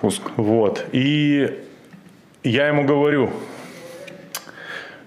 [0.00, 0.22] Пуск.
[0.36, 0.86] Вот.
[0.92, 1.58] И
[2.44, 3.30] я ему говорю,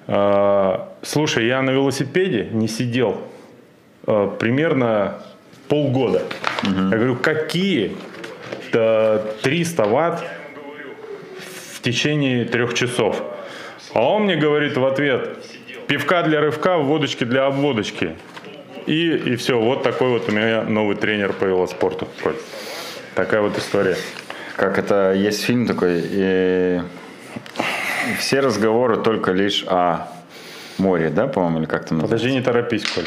[0.07, 3.21] «Э, слушай, я на велосипеде не сидел
[4.05, 5.23] э, примерно
[5.69, 6.23] полгода.
[6.63, 7.95] Я говорю, какие
[8.73, 10.23] э, 300 ватт
[11.73, 13.23] в течение трех часов?
[13.93, 15.37] А он мне говорит в ответ,
[15.87, 18.11] пивка для рывка, водочки для обводочки.
[18.87, 22.09] И, и все, вот такой вот у меня новый тренер по велоспорту.
[23.15, 23.95] Такая вот история.
[24.55, 26.81] Как это, есть фильм такой, и
[28.19, 30.07] все разговоры только лишь о
[30.77, 32.25] море, да, по-моему, или как там называется?
[32.25, 33.03] Подожди, не торопись, Коль.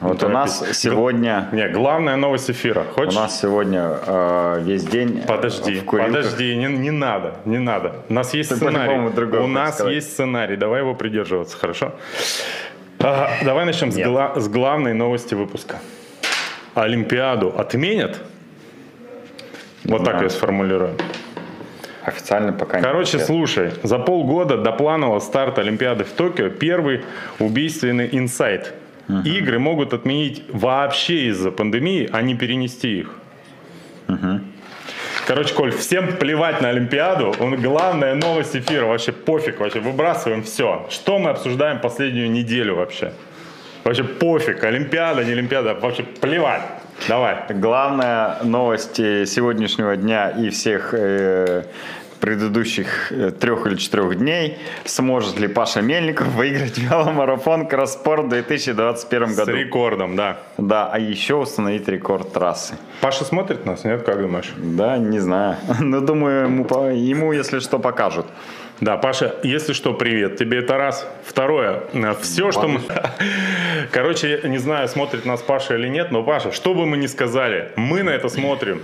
[0.00, 2.80] Не Вот у нас сегодня, Не, главная новость эфира.
[2.82, 3.14] у Хочешь?
[3.14, 6.14] нас сегодня э, весь день Подожди, в курилках.
[6.16, 7.96] подожди, не, не надо, не надо.
[8.08, 8.96] У нас есть Ты сценарий.
[9.38, 9.94] У нас сказать.
[9.94, 11.92] есть сценарий, давай его придерживаться, хорошо?
[12.98, 15.78] Ага, давай начнем с, гла- с главной новости выпуска.
[16.74, 18.18] Олимпиаду отменят?
[19.84, 20.24] Вот так знаю.
[20.24, 20.96] ее сформулируем.
[22.02, 23.26] Официально пока Короче, ответ.
[23.26, 27.02] слушай, за полгода до планового старта Олимпиады в Токио первый
[27.38, 28.74] убийственный инсайт.
[29.24, 33.14] Игры могут отменить вообще из-за пандемии, а не перенести их.
[35.26, 37.34] Короче, Коль, всем плевать на Олимпиаду.
[37.40, 38.84] Он, главная новость эфира.
[38.84, 40.86] Вообще пофиг, вообще выбрасываем все.
[40.90, 43.12] Что мы обсуждаем последнюю неделю вообще?
[43.84, 46.62] Вообще пофиг, Олимпиада, не Олимпиада, вообще плевать.
[47.08, 47.36] Давай.
[47.50, 51.64] Главная новость э, сегодняшнего дня и всех э,
[52.20, 54.56] предыдущих э, трех или четырех дней.
[54.86, 59.52] Сможет ли Паша Мельников выиграть веломарафон Кросспорт в 2021 С году?
[59.52, 60.38] рекордом, да.
[60.56, 62.74] Да, а еще установить рекорд трассы.
[63.02, 64.54] Паша смотрит нас, нет, как думаешь?
[64.56, 65.56] Да, не знаю.
[65.80, 68.26] Но думаю, ему, ему если что, покажут.
[68.84, 70.36] Да, Паша, если что, привет.
[70.36, 71.08] Тебе это раз.
[71.24, 71.84] Второе,
[72.20, 72.80] все, что мы...
[73.90, 77.72] Короче, не знаю, смотрит нас Паша или нет, но, Паша, что бы мы ни сказали,
[77.76, 78.82] мы на это смотрим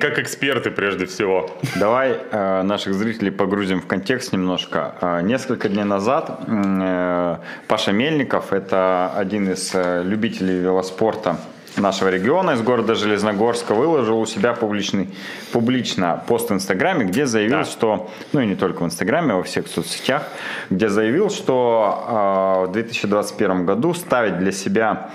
[0.00, 1.56] как эксперты прежде всего.
[1.76, 4.96] Давай э, наших зрителей погрузим в контекст немножко.
[5.00, 7.36] Э, несколько дней назад э,
[7.68, 11.36] Паша Мельников, это один из э, любителей велоспорта
[11.76, 15.08] нашего региона, из города Железногорска, выложил у себя публичный,
[15.52, 17.64] публично пост в Инстаграме, где заявил, Да.
[17.64, 20.22] что, ну и не только в Инстаграме, а во всех соцсетях,
[20.70, 25.10] где заявил, что э, в 2021 году ставить для себя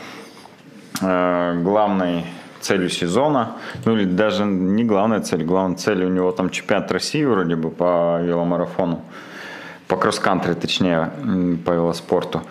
[1.01, 2.25] э, главной
[2.59, 3.53] целью сезона,
[3.85, 7.69] ну или даже не главная цель, главная цель у него там чемпионат России вроде бы
[7.69, 9.01] по веломарафону,
[9.87, 11.11] по кросс-кантри точнее,
[11.65, 12.41] по велоспорту.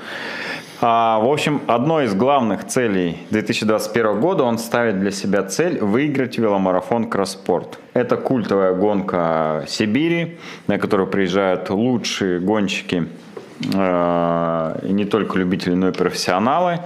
[0.80, 6.36] А, в общем, одной из главных целей 2021 года он ставит для себя цель выиграть
[6.38, 7.78] веломарафон Кросспорт.
[7.94, 13.08] Это культовая гонка Сибири, на которую приезжают лучшие гонщики
[13.58, 16.80] и не только любители, но и профессионалы.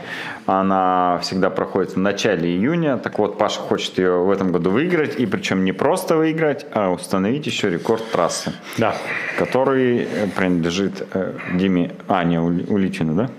[0.47, 2.97] Она всегда проходит в начале июня.
[2.97, 5.19] Так вот, Паша хочет ее в этом году выиграть.
[5.19, 8.95] И причем не просто выиграть, а установить еще рекорд трассы, Да.
[9.37, 13.31] который принадлежит э, Диме Ане Ули- Улитину, да?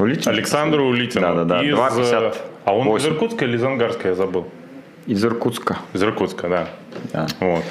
[0.00, 0.34] Улитину?
[0.34, 1.22] Александру Улитину.
[1.22, 2.36] Да-да-да, Из, 2,58.
[2.64, 4.46] А он из Иркутска или из Ангарска, я забыл?
[5.06, 5.78] Из Иркутска.
[5.92, 6.68] Из Иркутска, да.
[7.12, 7.26] Да.
[7.40, 7.64] Вот.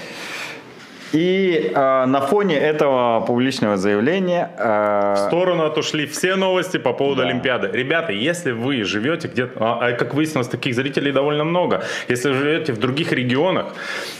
[1.14, 7.22] И э, на фоне этого публичного заявления э, В сторону отошли все новости по поводу
[7.22, 7.28] Да.
[7.28, 7.70] Олимпиады.
[7.72, 12.36] Ребята, если вы живете где-то, а, а как выяснилось, таких зрителей довольно много, если вы
[12.36, 13.74] живете в других регионах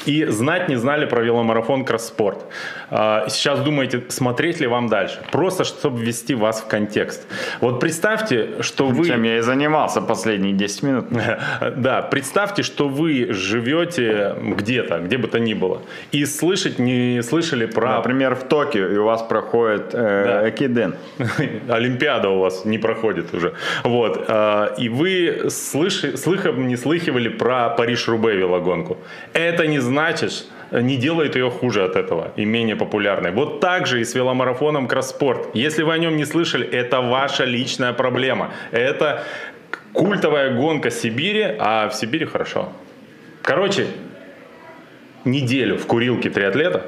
[0.06, 2.46] и знать не знали про веломарафон Кросспорт,
[2.90, 7.28] а, сейчас думаете, смотреть ли вам дальше, просто чтобы ввести вас в контекст.
[7.60, 9.08] Вот представьте, что вы...
[9.08, 11.06] чем я и занимался последние 10 минут.
[11.78, 15.82] Да, представьте, что вы живете где-то, где бы то ни было,
[16.12, 16.26] и
[16.78, 20.50] слышать не слышали про Например, в Токио, и у вас проходит э, Да.
[20.50, 20.96] Экиден.
[21.70, 23.54] Олимпиада у вас не проходит уже.
[23.84, 24.26] Вот.
[24.28, 28.98] а, И вы слыши, слыхом не слыхивали про Париж-Рубе велогонку.
[29.34, 33.32] Это не значит, не делает ее хуже от этого и менее популярной.
[33.32, 35.50] Вот так же и с веломарафоном Кросспорт.
[35.56, 38.50] Если вы о нем не слышали, это ваша личная проблема.
[38.72, 39.24] Это
[39.94, 42.70] культовая гонка Сибири, а в Сибири хорошо.
[43.42, 43.88] Короче,
[45.28, 46.86] неделю в курилке триатлета,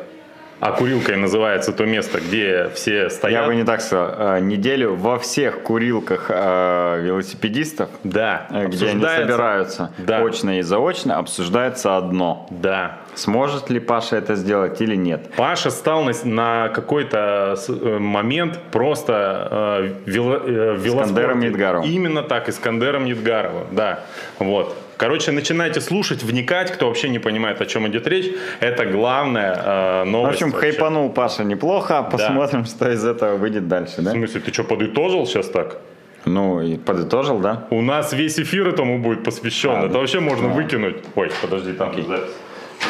[0.62, 3.42] а курилкой называется то место, где все стоят.
[3.44, 4.36] Я бы не так сказал.
[4.36, 10.19] э, Неделю во всех курилках э, велосипедистов, Да, э, где они собираются Да.
[10.22, 12.46] очно и заочно, обсуждается одно.
[12.50, 12.98] Да.
[13.16, 15.30] Сможет ли Паша это сделать или нет?
[15.38, 19.48] Паша стал на, на какой-то э, момент просто
[19.81, 21.40] э, вело, э, в Искандером.
[21.40, 21.90] Едгаровым.
[21.90, 24.02] Именно так, Искандером Едгаровым, да.
[24.40, 24.75] Вот.
[25.00, 28.30] Короче, начинайте слушать, вникать, кто вообще не понимает, о чем идет речь.
[28.60, 30.42] Это главная э, В новость.
[30.42, 30.72] общем, вообще.
[30.74, 32.04] хайпанул Паша неплохо.
[32.12, 34.12] Посмотрим, что из этого выйдет дальше, В да?
[34.12, 35.78] смысле, ты что, подытожил сейчас так?
[36.25, 37.66] Ну, и подытожил, да?
[37.69, 39.72] У нас весь эфир этому будет посвящен.
[39.72, 40.00] А, Это да.
[40.00, 40.54] вообще можно А.
[40.54, 40.98] выкинуть.
[41.16, 42.04] Ой, подожди, там Окей.
[42.04, 42.31] запись.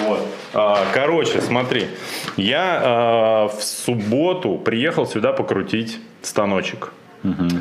[0.07, 0.19] Вот.
[0.55, 1.89] А, Короче, смотри,
[2.37, 6.91] я а, в субботу приехал сюда покрутить станочек.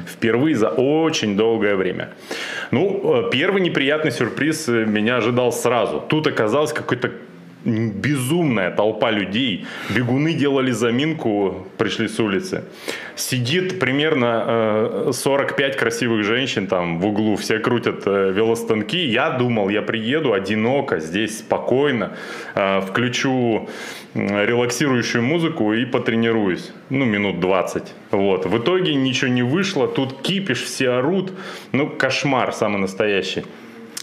[0.07, 2.11] Впервые за очень долгое время.
[2.71, 6.01] Ну, э, первый неприятный сюрприз э, меня ожидал сразу.
[6.09, 7.11] Тут оказалось какой-то
[7.65, 9.67] безумная толпа людей.
[9.91, 12.65] Бегуны делали заминку, пришли с улицы.
[13.17, 14.45] Сидит примерно
[15.09, 19.05] э, 45 красивых женщин там в углу, все крутят э, велостанки.
[19.07, 22.17] Я думал, я приеду одиноко, здесь спокойно,
[22.55, 23.69] э, включу
[24.15, 26.73] э, релаксирующую музыку и потренируюсь.
[26.91, 27.83] Ну, минут 20.
[28.13, 28.47] Вот.
[28.47, 29.89] В итоге ничего не вышло.
[29.89, 31.33] Тут кипиш, все орут.
[31.73, 33.45] Ну, кошмар самый настоящий.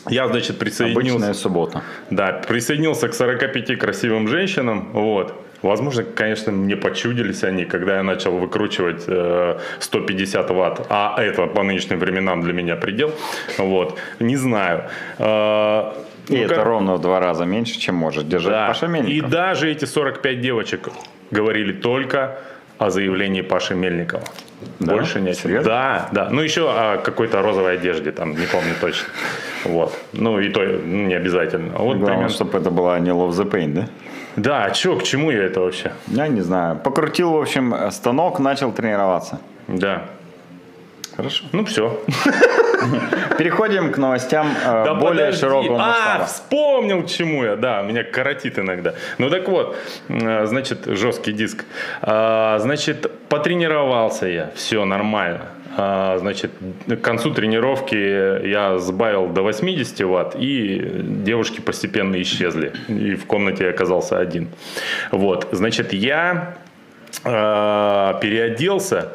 [0.09, 1.09] Я, значит, присоединился...
[1.15, 1.81] Обычная суббота.
[2.09, 5.33] Да, присоединился к 45 красивым женщинам, вот.
[5.61, 11.63] Возможно, конечно, мне почудились они, когда я начал выкручивать э, 150 ватт, а это по
[11.63, 13.11] нынешним временам для меня предел,
[13.57, 14.83] вот, не знаю.
[15.17, 15.93] Э,
[16.29, 18.67] И ну, это как- ровно в два раза меньше, чем может держать да.
[18.67, 19.29] Паша И Мельников.
[19.31, 20.89] даже эти 45 девочек
[21.31, 22.37] говорили только
[22.77, 24.23] о заявлении Паши Мельникова.
[24.79, 24.93] Да?
[24.93, 25.43] Больше не о чем.
[25.43, 25.69] Серьезно?
[25.69, 26.29] Да, да.
[26.29, 29.07] Ну, еще о какой-то розовой одежде, там, не помню точно.
[29.63, 29.97] Вот.
[30.13, 31.71] Ну, и то ну, не обязательно.
[31.77, 32.29] Вот Главное, примерно.
[32.29, 33.87] чтобы это была не Love the Pain, да?
[34.35, 35.91] Да, а чё, к чему я это вообще?
[36.07, 36.77] Я не знаю.
[36.77, 39.39] Покрутил, в общем, станок, начал тренироваться.
[39.67, 40.05] Да.
[41.17, 41.45] Хорошо.
[41.53, 42.01] Ну, все.
[43.37, 46.25] Переходим к новостям э, более широкого А, масштаба.
[46.25, 47.55] вспомнил, к чему я.
[47.55, 48.93] Да, меня коротит иногда.
[49.17, 49.75] Ну так вот,
[50.09, 51.65] э, значит, жесткий диск.
[52.01, 54.51] А, Значит, потренировался я.
[54.55, 55.45] Все нормально.
[55.77, 56.51] А, Значит,
[56.87, 57.95] к концу тренировки
[58.47, 60.79] я сбавил до 80 ватт, и
[61.25, 62.73] девушки постепенно исчезли.
[62.87, 64.49] И в комнате я оказался один.
[65.11, 66.55] Вот, значит, я
[67.23, 69.13] э, переоделся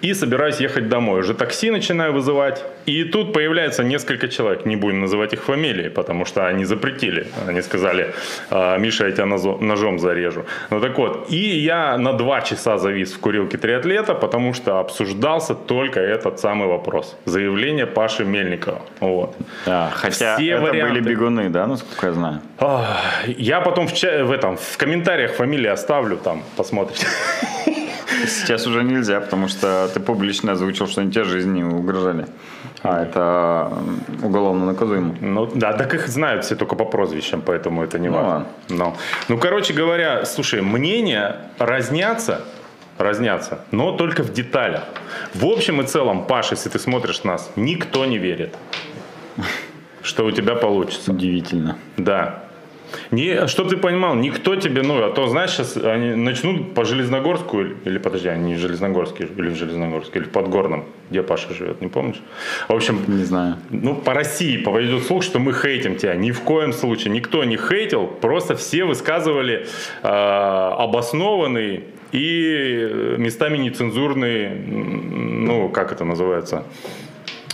[0.00, 1.20] и собираюсь ехать домой.
[1.20, 2.64] Уже такси начинаю вызывать.
[2.86, 4.64] И тут появляется несколько человек.
[4.66, 7.26] Не будем называть их фамилии, потому что они запретили.
[7.48, 8.14] Они сказали,
[8.50, 10.44] «А, Миша, я тебя ножом зарежу.
[10.70, 11.26] Ну так вот.
[11.30, 16.68] И я на два часа завис в курилке триатлета, потому что обсуждался только этот самый
[16.68, 17.16] вопрос.
[17.24, 18.80] Заявление Паши Мельникова.
[19.00, 19.36] Вот.
[19.66, 20.94] Да, хотя Все это варианты.
[21.00, 22.40] были бегуны, да, насколько я знаю.
[23.26, 27.06] Я потом в, ча- в, этом, в комментариях фамилии оставлю, там посмотрите.
[28.26, 32.26] Сейчас уже нельзя, потому что ты публично озвучил, что они тебе жизни угрожали.
[32.82, 33.72] А это
[34.22, 35.16] уголовно наказуемо.
[35.20, 38.28] Ну да, так их знают все только по прозвищам, поэтому это не Ну важно.
[38.30, 38.46] ладно.
[38.68, 38.96] Но.
[39.28, 42.40] Ну, короче говоря, слушай, мнения разнятся,
[42.98, 44.82] разнятся, но только в деталях.
[45.34, 48.54] В общем и целом, Паш, если ты смотришь нас, никто не верит,
[50.02, 51.12] что у тебя получится.
[51.12, 51.76] Удивительно.
[51.96, 52.44] Да.
[53.10, 57.60] Не, чтобы ты понимал, никто тебе, ну, а то, знаешь, сейчас они начнут по Железногорску,
[57.60, 61.80] или, или, подожди, они в Железногорске, или в Железногорске, или в Подгорном, где Паша живет,
[61.80, 62.20] не помнишь?
[62.68, 63.56] В общем, Не знаю.
[63.70, 66.14] ну, по России поведет слух, что мы хейтим тебя.
[66.14, 67.12] Ни в коем случае.
[67.12, 69.66] Никто не хейтил, просто все высказывали
[70.02, 76.64] э, обоснованный и э, местами нецензурный, м, ну, как это называется,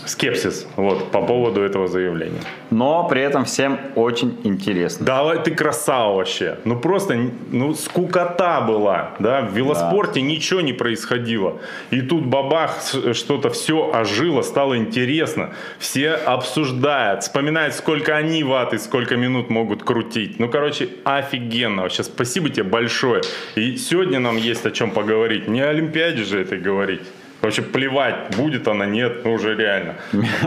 [0.06, 2.41] скепсис вот, по поводу этого заявления.
[2.71, 5.06] Но при этом всем очень интересно.
[5.06, 6.59] Давай, ты красава вообще.
[6.65, 11.59] Ну просто, ну скукота была, да, в велоспорте ничего не происходило.
[11.91, 12.79] И тут бабах,
[13.12, 15.51] что-то все ожило, стало интересно.
[15.79, 20.39] Все обсуждают, вспоминают, сколько они ватт и сколько минут могут крутить.
[20.39, 21.83] Ну, короче, офигенно.
[21.83, 23.23] Вообще, спасибо тебе большое.
[23.55, 25.49] И сегодня нам есть о чем поговорить.
[25.49, 27.02] Не о Олимпиаде же это говорить.
[27.45, 29.97] Вообще плевать, будет она, нет, ну уже реально.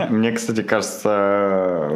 [0.08, 1.92] Мне, кстати, кажется,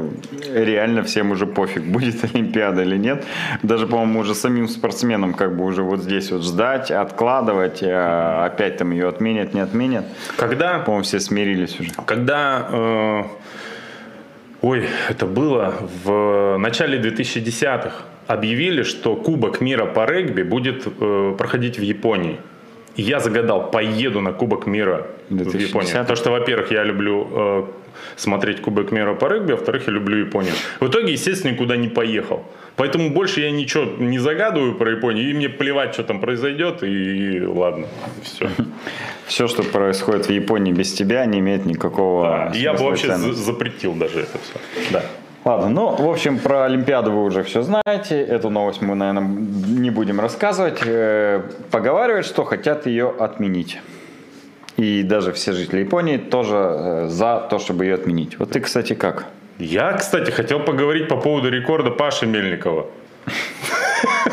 [0.55, 3.25] реально всем уже пофиг, будет Олимпиада или нет.
[3.65, 8.77] Даже, по-моему, уже самим спортсменам как бы уже вот здесь вот ждать, откладывать, а опять
[8.77, 10.05] там ее отменят, не отменят.
[10.37, 11.91] Когда По-моему, все смирились уже.
[12.07, 13.23] Когда, э,
[14.61, 17.91] ой, это было в начале 2010-х,
[18.29, 22.39] объявили, что Кубок мира по регби будет э, проходить в Японии.
[22.97, 25.59] И я загадал, поеду на Кубок мира в 2010-х?
[25.59, 25.93] Японию.
[25.93, 27.65] Потому что, во-первых, я люблю э,
[28.17, 30.53] смотреть Кубок мира по регби, а во-вторых, я люблю Японию.
[30.81, 32.45] В итоге, естественно, никуда не поехал.
[32.77, 37.43] Поэтому больше я ничего не загадываю про Японию, и мне плевать, что там произойдет, и
[37.47, 37.87] ладно,
[38.23, 38.49] все.
[39.27, 43.33] Все, что происходит в Японии без тебя, не имеет никакого Я бы и вообще за-
[43.33, 44.59] запретил даже это все.
[44.91, 45.05] Да.
[45.45, 48.21] Ладно, ну, в общем, про Олимпиаду вы уже все знаете.
[48.21, 50.81] Эту новость мы, наверное, не будем рассказывать.
[50.85, 53.81] Э, Поговаривают, что хотят ее отменить.
[54.77, 58.39] И даже все жители Японии тоже э, за то, чтобы ее отменить.
[58.39, 59.27] Вот ты, кстати, как?
[59.59, 62.87] Я, кстати, хотел поговорить по поводу рекорда Паши Мельникова.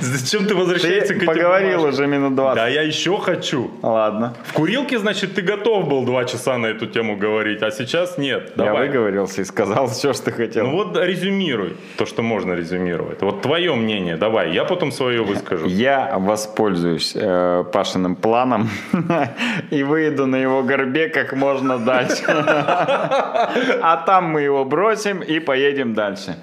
[0.00, 1.94] Зачем ты возвращаешься к этим поговорил бумажкам?
[1.94, 2.56] уже минут 20.
[2.56, 3.70] Да, я еще хочу.
[3.82, 4.34] Ладно.
[4.44, 8.52] В курилке, значит, ты готов был два часа на эту тему говорить, а сейчас нет.
[8.56, 8.86] Я Давай.
[8.86, 10.66] выговорился и сказал все, что хотел.
[10.66, 13.22] Ну вот резюмируй то, что можно резюмировать.
[13.22, 15.66] Вот твое мнение, давай, я потом свое выскажу.
[15.66, 18.68] Я воспользуюсь э, Пашиным планом
[19.70, 22.24] и выйду на его горбе как можно дальше.
[23.82, 26.36] А там мы его бросим и поедем дальше.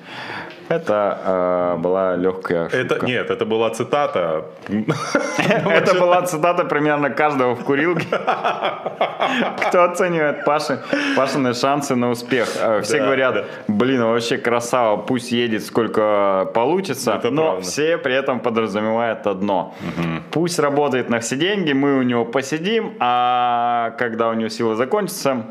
[0.69, 3.05] Это э, была легкая Это шутка.
[3.05, 4.45] нет, это была цитата.
[4.67, 8.07] Это была цитата примерно каждого в курилке.
[9.67, 10.79] Кто оценивает Паши,
[11.15, 12.49] Пашины шансы на успех.
[12.61, 17.13] Э, Все говорят, блин, вообще красава, пусть едет сколько получится.
[17.13, 19.73] Это но все при этом подразумевают одно.
[20.31, 25.45] Пусть работает на все деньги, мы у него посидим, а когда у него силы закончатся,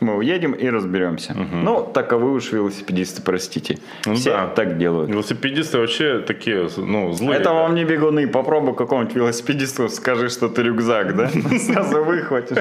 [0.00, 1.34] мы уедем и разберемся.
[1.34, 3.78] Ну, таковы уж велосипедисты, простите.
[4.06, 4.46] Ну все да.
[4.46, 5.10] так делают.
[5.10, 7.40] Велосипедисты вообще такие, ну, злые.
[7.40, 8.28] Это вам не бегуны.
[8.28, 11.28] Попробуй какому-нибудь велосипедисту скажи, что ты рюкзак, да?
[11.58, 12.58] Сразу выхватишь.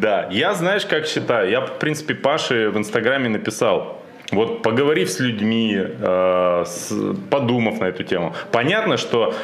[0.00, 1.50] Да, я знаешь, как считаю.
[1.50, 3.98] Я, в принципе, Паше в Инстаграме написал.
[4.32, 9.34] Вот поговорив с людьми, э, с- подумав на эту тему, понятно, что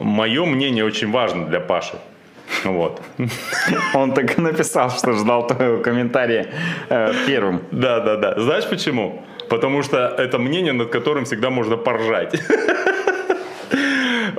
[0.00, 1.96] мое мнение очень важно для Паши.
[2.64, 3.00] Вот.
[3.94, 6.46] Он так и написал, что ждал твоего комментария
[6.88, 7.60] э, первым.
[7.70, 8.40] Да, да, да.
[8.40, 9.22] Знаешь почему?
[9.48, 12.40] Потому что это мнение, над которым всегда можно поржать.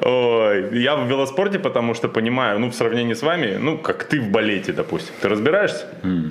[0.02, 4.20] Ой, я в велоспорте, потому что понимаю, ну, в сравнении с вами, ну, как ты
[4.22, 5.14] в балете, допустим.
[5.22, 5.86] Ты разбираешься?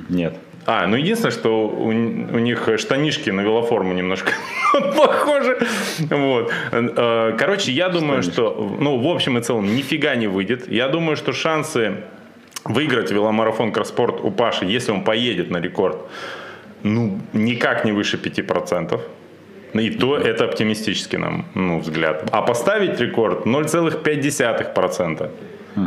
[0.08, 0.34] Нет.
[0.66, 4.32] А, ну единственное, что у, у них штанишки на велоформу немножко
[4.96, 5.58] похожи.
[6.10, 6.52] Вот.
[6.72, 10.68] Э, Короче, я думаю, что, ну, в общем и целом, нифига не выйдет.
[10.68, 12.02] Я думаю, что шансы
[12.64, 15.98] выиграть веломарафон Кросспорт у Паши, если он поедет на рекорд,
[16.82, 19.00] ну, никак не выше 5%.
[19.74, 22.28] И то это оптимистический нам ну, взгляд.
[22.32, 25.30] А поставить рекорд 0,5%.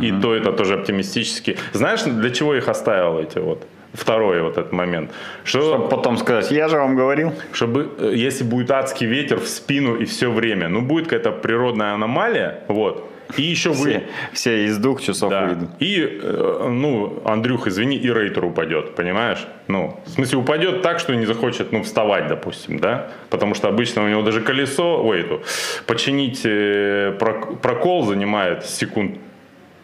[0.02, 1.56] И то это тоже оптимистически.
[1.72, 3.66] Знаешь, для чего их оставил эти вот?
[3.92, 5.10] Второй вот этот момент.
[5.44, 7.32] Что, Чтобы потом сказать, я же вам говорил.
[7.52, 11.94] чтобы, э, если будет адский ветер в спину и все время, ну, будет какая-то природная
[11.94, 13.74] аномалия, вот, и еще вы...
[13.76, 15.46] Все, все из двух часов Да.
[15.46, 15.70] выйдут.
[15.80, 19.46] И, э, ну, Андрюх, извини, и рейтер упадет, понимаешь?
[19.68, 23.08] Ну, в смысле, упадет так, что не захочет, ну, вставать, допустим, да?
[23.28, 25.42] Потому что обычно у него даже колесо, ой, эту,
[25.86, 29.18] починить э, прок- прокол занимает секунд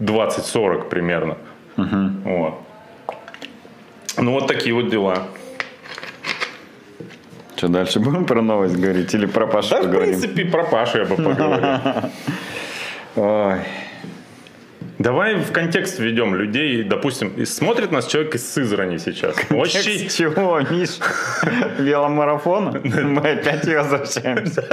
[0.00, 1.36] 20-40 примерно.
[1.76, 2.54] Вот.
[4.18, 5.28] Ну, вот такие вот дела.
[7.56, 10.20] Что, дальше будем про новость говорить или про Пашу Да, в поговорим?
[10.20, 12.11] принципе, про Пашу я бы поговорил.
[14.99, 16.83] Давай в контекст введем людей.
[16.83, 19.37] Допустим, смотрит нас человек из Сызрани сейчас.
[19.50, 20.99] Вообще Текст чего, Миш?
[21.79, 22.81] Веломарафона?
[22.83, 24.65] Мы опять возвращаемся.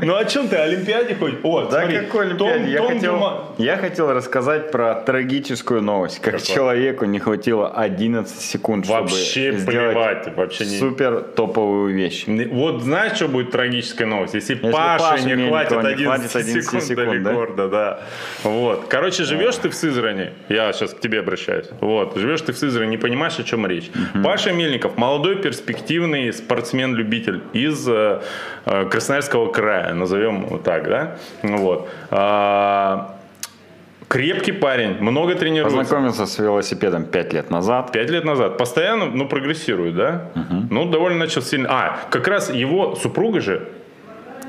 [0.00, 1.34] Ну о чем ты, Олимпиаде хоть?
[1.42, 3.10] О, Да какой Олимпиаде?
[3.58, 6.20] Я хотел, рассказать про трагическую новость.
[6.20, 12.24] Как человеку не хватило 11 секунд, чтобы сделать вообще супер топовую вещь.
[12.50, 14.34] Вот знаешь, что будет трагическая новость?
[14.34, 17.30] Если, Паше не хватит не 11, хватит 11 секунд, до да?
[17.30, 18.00] рекорда, да.
[18.44, 18.86] Вот.
[18.88, 21.66] Короче, живешь ты в Сызрани, я сейчас к тебе обращаюсь.
[21.80, 22.16] Вот.
[22.16, 23.90] Живешь ты в Сызрани, не понимаешь, о чем речь.
[24.22, 28.22] Паша Мельников, молодой перспективный спортсмен-любитель из э,
[28.64, 31.16] э, Красноярского края, назовем вот так, да?
[31.42, 31.88] Вот.
[32.10, 33.18] А,
[34.08, 35.78] крепкий парень, много тренируется.
[35.78, 37.92] Познакомился с велосипедом 5 лет назад.
[37.92, 38.58] Пять лет назад.
[38.58, 40.30] Постоянно, ну, прогрессирует, да?
[40.70, 41.68] Ну, довольно начал сильно.
[41.70, 43.68] А, как раз его супруга же,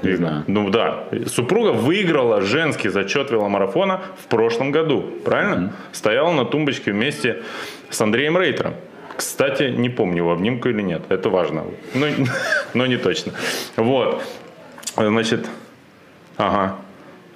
[0.04, 0.44] Не знаю.
[0.48, 5.74] ну да, супруга выиграла женский зачет веломарафона в прошлом году, правильно?
[5.92, 7.44] Стояла на тумбочке вместе
[7.90, 8.76] с Андреем Рейтером.
[9.16, 11.02] Кстати, не помню, в обнимку или нет.
[11.10, 11.66] Это важно.
[11.94, 12.06] Но,
[12.74, 13.34] но не точно.
[13.76, 14.24] Вот.
[14.96, 15.46] Значит,
[16.38, 16.78] ага.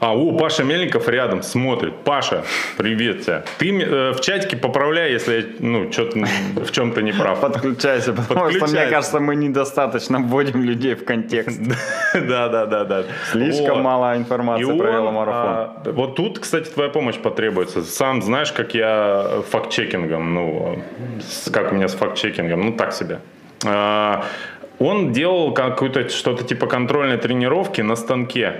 [0.03, 1.93] А, о, Паша Мельников рядом смотрит.
[2.03, 2.43] Паша,
[2.75, 3.45] привет тебя.
[3.57, 7.39] Ты э, в чатике поправляй, если я, ну, в чем-то не прав.
[7.39, 8.91] Подключайся, потому что, мне Подключайся.
[8.91, 11.57] кажется, мы недостаточно вводим людей в контекст.
[12.13, 13.03] Да, да, да, да.
[13.31, 13.83] Слишком Вот.
[13.83, 15.49] мало информации про веломарафон.
[15.49, 17.81] а, вот тут, кстати, твоя помощь потребуется.
[17.83, 20.83] Сам знаешь, как я факт-чекингом, ну,
[21.51, 23.19] как у меня с факт-чекингом, ну, так себе.
[23.65, 24.25] А,
[24.79, 28.55] Он делал какую-то что-то типа контрольной тренировки на станке.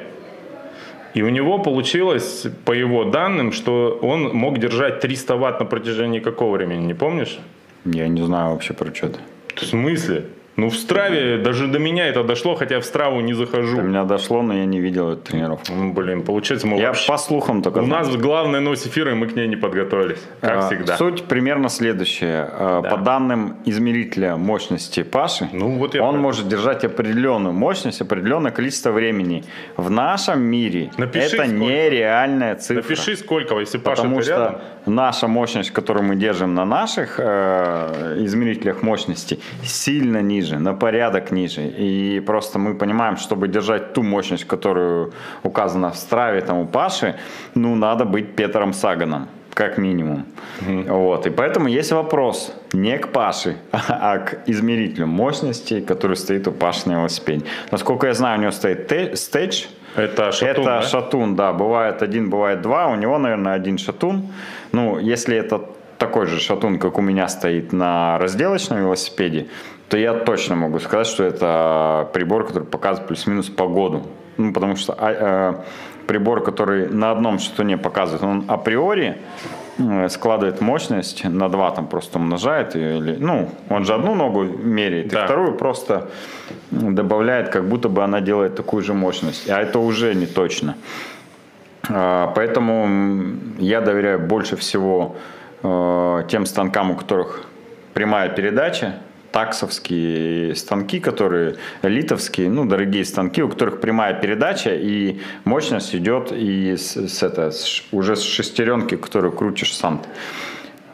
[1.13, 6.19] И у него получилось, по его данным, что он мог держать 300 ватт на протяжении
[6.19, 7.39] какого времени, не помнишь?
[7.85, 9.19] Я не знаю вообще про что-то.
[9.55, 10.25] В смысле?
[10.55, 13.77] Ну, в Страве даже до меня это дошло, хотя в Страву не захожу.
[13.77, 15.73] До меня дошло, но я не видел эту тренировку.
[15.73, 17.07] Ну, блин, получается, мы Я вообще...
[17.07, 18.05] по слухам только У знаю.
[18.05, 20.95] нас главная нос эфира, и мы к ней не подготовились, как А, всегда.
[20.97, 22.47] Суть примерно следующая.
[22.51, 22.89] А, Да.
[22.91, 28.91] По данным измерителя мощности Паши, Ну, вот он про- может держать определенную мощность, определенное количество
[28.91, 29.43] времени.
[29.75, 31.51] В нашем мире Напиши, это сколько.
[31.53, 32.83] нереальная цифра.
[32.83, 34.55] Напиши сколько, если Паша Потому что рядом.
[34.85, 41.61] Наша мощность, которую мы держим на наших э, измерителях мощности, сильно ниже, на порядок ниже.
[41.61, 45.13] И просто мы понимаем, чтобы держать ту мощность, которую
[45.43, 47.15] указана в страве там, у Паши,
[47.55, 50.25] ну, надо быть Петером Саганом как минимум.
[50.87, 51.27] Вот.
[51.27, 56.89] И поэтому есть вопрос не к Паше, а к измерителю мощности, который стоит у Паши
[56.89, 57.45] на велосипеде.
[57.71, 60.81] Насколько я знаю, у него стоит те- стейдж, Это шатун, это да?
[60.81, 61.53] шатун, да.
[61.53, 62.87] Бывает один, бывает два.
[62.87, 64.27] У него, наверное, один шатун.
[64.73, 65.61] Ну, если это
[65.99, 69.45] такой же шатун, как у меня стоит на разделочном велосипеде,
[69.87, 74.01] то я точно могу сказать, что это прибор, который показывает плюс-минус погоду.
[74.37, 79.17] Ну, потому что а, э, прибор, который на одном шатуне показывает, он априори
[79.77, 82.73] э, складывает мощность на два, там просто умножает.
[82.73, 85.21] её Или, ну, он же одну ногу меряет, Да.
[85.21, 86.09] и вторую просто
[86.71, 89.47] добавляет, как будто бы она делает такую же мощность.
[89.49, 90.75] А это уже не точно.
[91.89, 95.15] А, Поэтому я доверяю больше всего
[95.61, 97.45] э, тем станкам, у которых
[97.93, 98.95] прямая передача,
[99.31, 106.77] таксовские станки, которые литовские, ну, дорогие станки, у которых прямая передача, и мощность идет и
[106.77, 110.03] с, с это, с уже с шестеренки, которую крутишь сам.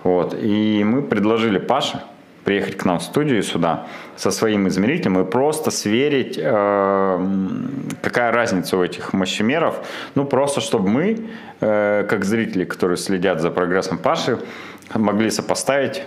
[0.03, 0.33] Вот.
[0.41, 2.01] И мы предложили Паше
[2.43, 7.27] приехать к нам в студию сюда со своим измерителем и просто сверить, э,
[8.01, 9.75] какая разница у этих мощемеров.
[10.15, 11.29] Ну, просто чтобы мы,
[11.61, 14.39] э, как зрители, которые следят за прогрессом Паши,
[14.93, 16.03] могли сопоставить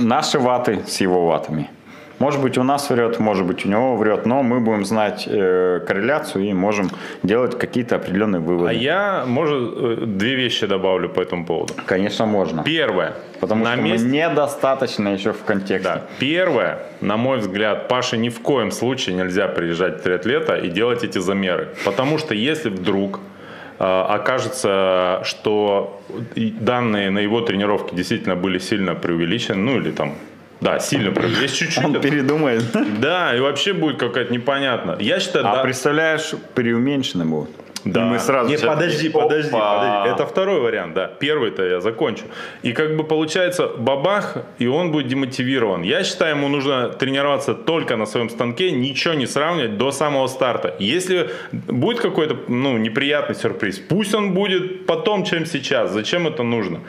[0.00, 1.70] наши ваты с его ватами.
[2.18, 5.80] Может быть, у нас врет, может быть, у него врет, но мы будем знать э,
[5.86, 6.90] корреляцию и можем
[7.22, 8.70] делать какие-то определенные выводы.
[8.70, 11.74] А я, может, э, две вещи добавлю по этому поводу.
[11.86, 12.62] Конечно, можно.
[12.62, 13.14] Первое.
[13.40, 14.06] Потому на что месте...
[14.06, 15.88] мы недостаточно еще в контексте.
[15.88, 16.02] Да.
[16.18, 21.02] Первое, на мой взгляд, Паше ни в коем случае нельзя приезжать в триатлета и делать
[21.02, 21.68] эти замеры.
[21.84, 23.20] Потому что если вдруг
[23.78, 26.00] э, окажется, что
[26.36, 30.14] данные на его тренировке действительно были сильно преувеличены, ну или там,
[30.64, 31.84] да, сильно преувеличены, есть чуть-чуть.
[31.84, 32.64] Он это- передумает.
[33.00, 34.96] Да, и вообще будет какая-то непонятно.
[34.98, 37.50] Я считаю, А да, представляешь, преуменьшены будут.
[37.84, 38.00] Да.
[38.00, 40.10] И мы сразу Не, подожди, такие, подожди, подожди.
[40.10, 41.06] Это второй вариант, да.
[41.06, 42.24] Первый-то я закончу.
[42.62, 45.82] И как бы получается бабах, и он будет демотивирован.
[45.82, 50.74] Я считаю, ему нужно тренироваться только на своем станке, ничего не сравнивать до самого старта.
[50.78, 55.90] Если будет какой-то ну, неприятный сюрприз, пусть он будет потом, чем сейчас.
[55.90, 56.80] Зачем это нужно?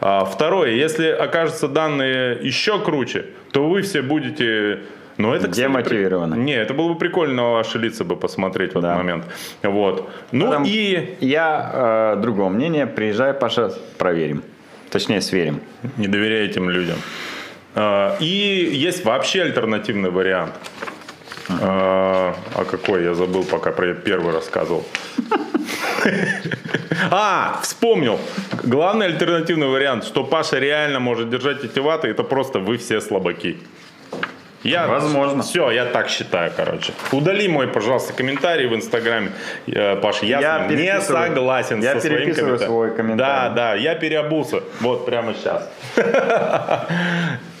[0.00, 4.80] А, второе, если окажутся данные еще круче, то вы все будете...
[5.20, 6.34] Ну, это, кстати, при- Демотивированы.
[6.36, 8.96] Не, это было бы прикольно ваши лица бы посмотреть в этот Да.
[8.96, 9.24] момент.
[9.62, 10.08] Вот.
[10.32, 12.86] Ну Потом и Я э, другого мнения.
[12.86, 14.42] Приезжай, Паша, проверим.
[14.90, 15.60] Точнее, сверим.
[15.98, 16.96] не доверяй этим людям.
[17.74, 20.52] А, И есть вообще альтернативный вариант.
[21.62, 23.02] А а какой?
[23.04, 24.84] Я забыл, пока про первый рассказывал.
[27.10, 28.18] А, вспомнил.
[28.64, 33.58] Главный альтернативный вариант, что Паша реально может держать эти ваты, это просто вы все слабаки.
[34.62, 35.42] Я, Возможно.
[35.42, 36.92] Все, я так считаю, короче.
[37.12, 39.32] Удали мой, пожалуйста, комментарий в Инстаграме.
[39.66, 42.58] Э, Паш, я, Я не согласен Я со своим комментарием.
[42.58, 43.18] свой комментарий.
[43.18, 44.62] Да, да, я переобулся.
[44.80, 45.68] Вот прямо сейчас.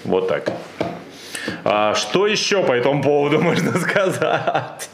[0.04, 0.50] Вот так.
[1.64, 4.90] А, что еще по этому поводу можно сказать?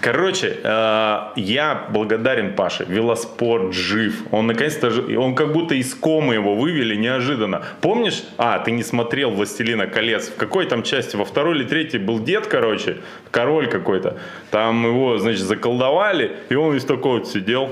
[0.00, 2.84] Короче, э, я благодарен Паше.
[2.84, 4.22] Велоспорт жив.
[4.30, 7.62] Он наконец-то Он как будто из комы его вывели неожиданно.
[7.80, 8.22] Помнишь?
[8.36, 10.28] А, ты не смотрел «Властелина колец».
[10.28, 11.16] В какой там части?
[11.16, 12.98] Во второй или третьей был дед, короче.
[13.30, 14.18] Король какой-то.
[14.50, 16.36] Там его, значит, заколдовали.
[16.48, 17.70] И он весь такой вот сидел.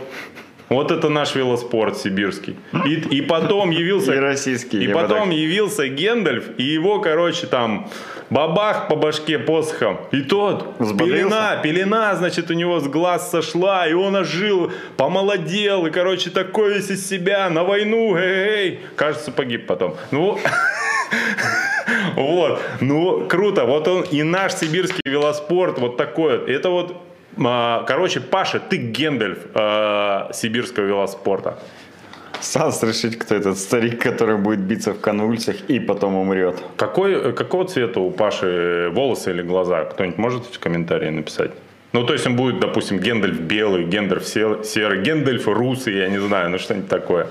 [0.68, 2.57] Вот это наш велоспорт сибирский.
[2.85, 4.14] И, и потом явился...
[4.14, 7.88] И российский, И потом так- явился Гендальф, и его, короче, там
[8.31, 10.00] бабах по башке посохом.
[10.11, 11.29] И тот, Взбодрился?
[11.29, 16.74] пелена, пелена, значит, у него с глаз сошла, и он ожил, помолодел, и, короче, такой
[16.74, 19.94] весь из себя, на войну, эй, Кажется, погиб потом.
[20.11, 20.38] Ну,
[22.16, 23.64] вот, ну, круто.
[23.64, 26.48] Вот он и наш сибирский велоспорт, вот такой вот.
[26.48, 26.96] Это вот,
[27.37, 31.59] короче, Паша, ты Гендальф а, сибирского велоспорта.
[32.40, 36.62] Сас решить, кто этот старик, который будет биться в конвульсиях и потом умрет.
[36.77, 39.85] Какой, какого цвета у Паши волосы или глаза?
[39.85, 41.51] Кто-нибудь может в комментарии написать?
[41.92, 46.18] Ну, то есть он будет, допустим, Гендальф белый, Гендальф се- серый, Гендальф русый, я не
[46.18, 47.27] знаю, ну что-нибудь такое.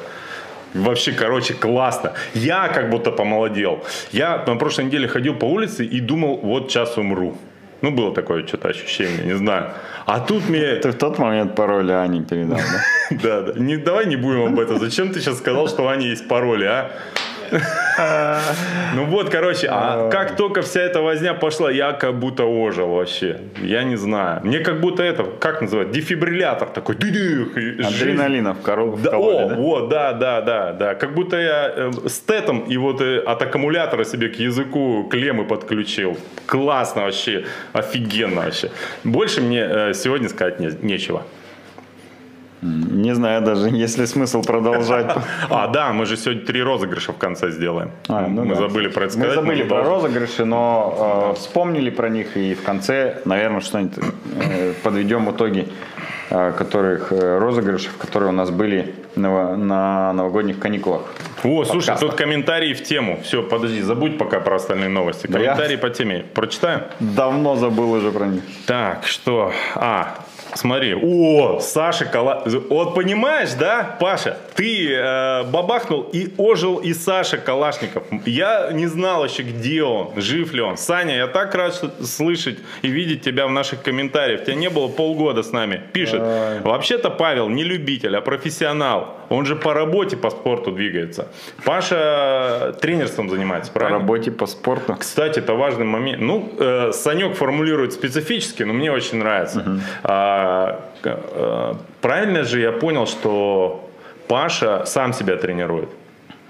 [0.74, 2.14] Вообще, короче, классно.
[2.34, 3.86] Я как будто помолодел.
[4.12, 7.38] Я на прошлой неделе ходил по улице и думал, вот сейчас умру.
[7.86, 9.70] Ну, было такое что-то ощущение, не знаю.
[10.08, 10.78] А тут мне...
[10.78, 12.84] Ты в тот момент пароль Ане передал, да?
[13.24, 13.78] Да, да.
[13.86, 14.80] Давай не будем об этом.
[14.80, 16.92] Зачем ты сейчас сказал, что у Ани есть пароли, а?
[18.96, 23.40] Ну вот, короче, а как только вся эта возня пошла, я как будто ожил вообще.
[23.62, 24.42] Я не знаю.
[24.44, 26.96] Мне как будто это, как называют, дефибриллятор такой.
[26.96, 29.00] Адреналина в коробку.
[29.02, 29.56] Да, о, да?
[29.56, 30.96] вот, да, да, да, да.
[30.96, 36.18] Как будто я э, стетом и вот э, от аккумулятора себе к языку клеммы подключил.
[36.46, 38.72] Классно вообще, офигенно вообще.
[39.04, 41.24] Больше мне э, сегодня сказать не, нечего.
[42.62, 45.16] Не знаю даже, есть ли смысл продолжать.
[45.50, 47.92] А, да, мы же сегодня три розыгрыша в конце сделаем.
[48.08, 48.62] А, ну мы да.
[48.62, 49.30] забыли про это сказать.
[49.30, 53.98] Мы забыли про розыгрыши, но э, вспомнили про них и в конце, наверное, что-нибудь
[54.42, 55.68] э, подведем итоги
[56.30, 61.02] э, которых э, розыгрышев, которые у нас были на, на новогодних каникулах.
[61.44, 61.72] О, подкаста.
[61.72, 63.20] слушай, тут комментарии в тему.
[63.24, 65.28] Все, подожди, забудь пока про остальные новости.
[65.28, 66.26] Комментарии да по теме.
[66.34, 66.82] Прочитаем?
[67.00, 68.44] Давно забыл уже про них.
[68.66, 69.52] Так, что?
[69.76, 70.16] А,
[70.56, 72.44] Смотри, о, Саша Кала...
[72.70, 78.04] Вот понимаешь, да, Паша, ты э, бабахнул и ожил и Саша Калашников.
[78.26, 80.78] Я не знал еще, где он, жив ли он.
[80.78, 84.46] Саня, я так рад слышать и видеть тебя в наших комментариях.
[84.46, 85.82] Тебя не было полгода с нами.
[85.92, 86.22] Пишет,
[86.64, 89.18] вообще-то Павел не любитель, а профессионал.
[89.30, 91.28] Он же по работе, по спорту двигается.
[91.64, 94.00] Паша тренерством занимается, правильно?
[94.00, 94.96] По работе, по спорту.
[95.00, 96.22] Кстати, это важный момент.
[96.22, 99.60] Ну, э, Санек формулирует специфически, но мне очень нравится.
[99.60, 99.80] Угу.
[100.04, 103.90] А, э, правильно же я понял, что
[104.28, 105.90] Паша сам себя тренирует?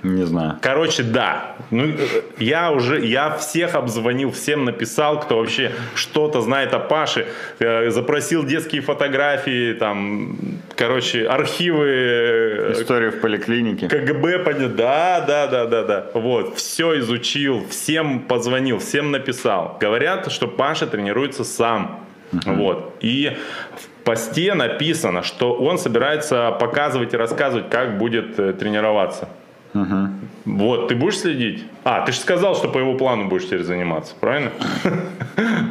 [0.04, 0.58] Не знаю.
[0.62, 1.56] Короче, да.
[1.72, 1.94] Ну,
[2.38, 7.26] я уже, я всех обзвонил, всем написал, кто вообще что-то знает о Паше.
[7.60, 10.38] Э, запросил детские фотографии, там,
[10.76, 11.88] короче, архивы.
[11.88, 13.88] Э, Историю в поликлинике.
[13.88, 16.06] КГБ, да, да, да, да, да.
[16.14, 19.78] Вот, все изучил, всем позвонил, всем написал.
[19.82, 22.06] Говорят, что Паша тренируется сам.
[22.32, 22.56] Uh-huh.
[22.56, 22.96] Вот.
[23.02, 23.36] И
[23.76, 29.30] в посте написано, что он собирается показывать и рассказывать, как будет э, тренироваться.
[29.76, 30.56] Угу.
[30.58, 31.66] Вот, ты будешь следить?
[31.84, 34.52] А, ты же сказал, что по его плану будешь теперь заниматься, правильно?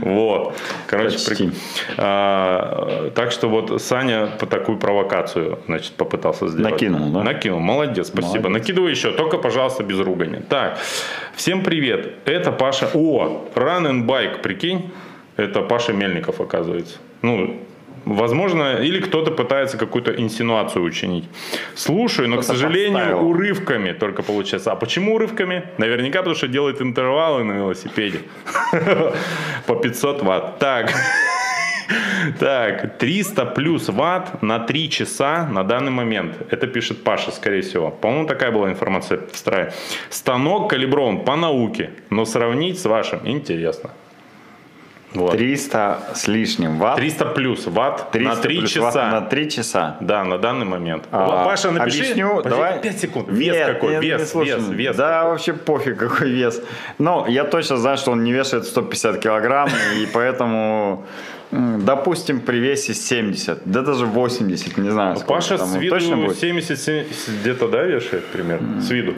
[0.02, 0.54] Вот.
[0.86, 1.54] Короче, прикинь.
[1.96, 6.72] А, так что вот Саня по такую провокацию, значит, попытался сделать.
[6.72, 7.22] Накинул, да?
[7.22, 8.50] Накинул, молодец, спасибо.
[8.50, 10.42] Накидывай еще, только, пожалуйста, без ругани.
[10.48, 10.78] Так,
[11.34, 12.16] всем привет.
[12.26, 12.90] Это Паша.
[12.92, 14.92] О, Run and Bike, прикинь.
[15.36, 16.98] Это Паша Мельников, оказывается.
[17.22, 17.56] Ну,
[18.04, 21.24] Возможно, или кто-то пытается какую-то инсинуацию учинить.
[21.74, 23.28] Слушаю, но, к сожалению, подставил.
[23.28, 24.72] урывками только получается.
[24.72, 25.64] А почему урывками?
[25.78, 28.20] Наверняка, потому что делает интервалы на велосипеде.
[29.66, 30.58] По 500 ватт.
[30.58, 30.92] Так.
[32.40, 36.34] Так, 300 плюс ватт на 3 часа на данный момент.
[36.50, 37.90] Это пишет Паша, скорее всего.
[37.90, 39.72] По-моему, такая была информация в страе.
[40.08, 43.90] Станок калиброван по науке, но сравнить с вашим интересно.
[45.14, 45.32] Вот.
[45.32, 46.96] 300 с лишним ватт.
[46.96, 48.82] 300 плюс ватт 300 на 3 часа.
[48.82, 49.96] Ватт на 3 часа.
[50.00, 51.04] Да, на данный момент.
[51.12, 52.00] А, Паша, напиши.
[52.00, 52.80] Объясню, Подожди, давай.
[52.80, 53.28] 5 секунд.
[53.28, 53.90] Вес нет, какой?
[53.92, 54.96] Нет, вес, вес, вес, вес.
[54.96, 55.30] Да, какой?
[55.30, 56.60] вообще пофиг какой вес.
[56.98, 59.68] Но я точно знаю, что он не вешает 150 килограмм,
[60.00, 61.04] и поэтому...
[61.50, 65.14] Допустим, при весе 70, да даже 80, не знаю.
[65.14, 66.36] Сколько Паша с виду точно будет.
[66.36, 68.80] 70, 70 где-то, да, вешает примерно?
[68.80, 69.14] С виду.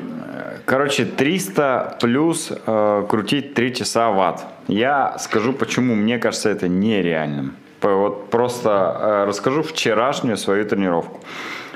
[0.67, 4.45] Короче, 300 плюс э, крутить 3 часа ватт.
[4.67, 7.55] Я скажу, почему мне кажется это нереальным.
[7.83, 11.21] Вот просто э, расскажу вчерашнюю свою тренировку.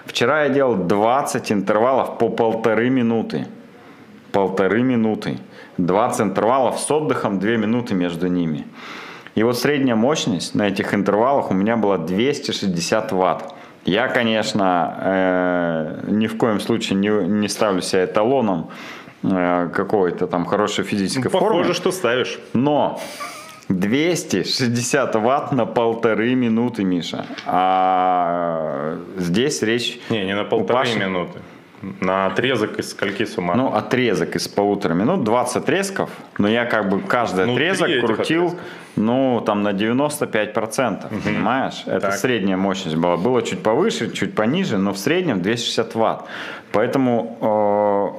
[0.06, 3.46] Вчера я делал 20 интервалов по полторы минуты.
[4.32, 5.38] Полторы минуты.
[5.78, 8.66] 20 интервалов с отдыхом, 2 минуты между ними.
[9.36, 13.54] И вот средняя мощность на этих интервалах у меня была 260 ватт.
[13.84, 18.70] Я, конечно, э, ни в коем случае не, не ставлю себя эталоном
[19.22, 21.48] э, какой-то там хорошей физической ну, формы.
[21.48, 22.38] Похоже, что ставишь.
[22.52, 23.00] Но
[23.68, 27.24] 260 ватт на полторы минуты, Миша.
[27.46, 29.98] А здесь речь...
[30.10, 30.98] Не, не на полторы Паши...
[30.98, 31.38] минуты.
[32.00, 33.62] На отрезок из скольки суммарно?
[33.62, 36.10] Ну, отрезок из полутора минут, 20 отрезков.
[36.38, 38.64] Но я как бы каждый ну, отрезок крутил, отрезка.
[38.96, 41.20] ну, там на 95%, угу.
[41.24, 41.82] понимаешь?
[41.86, 42.14] Это так.
[42.14, 43.16] средняя мощность была.
[43.16, 46.24] Было чуть повыше, чуть пониже, но в среднем 260 ватт.
[46.72, 48.14] Поэтому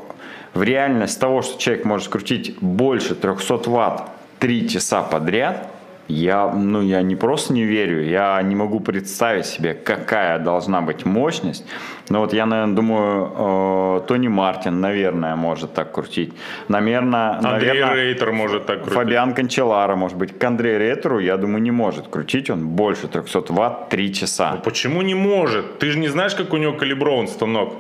[0.56, 5.68] э, в реальность того, что человек может крутить больше 300 ватт 3 часа подряд–
[6.12, 11.06] я, ну, я не просто не верю, я не могу представить себе, какая должна быть
[11.06, 11.66] мощность.
[12.10, 16.34] Но вот я, наверное, думаю, э, Тони Мартин, наверное, может так крутить.
[16.68, 18.94] Наверное, Андрей наверное, Рейтер может так крутить.
[18.94, 20.38] Фабиан Канчелара, может быть.
[20.38, 22.50] К Андрею Рейтеру, я думаю, не может крутить.
[22.50, 24.52] Он больше 300 ватт 3 часа.
[24.56, 25.80] Ну, почему не может?
[25.80, 27.74] Ты же не знаешь, как у него калиброван станок?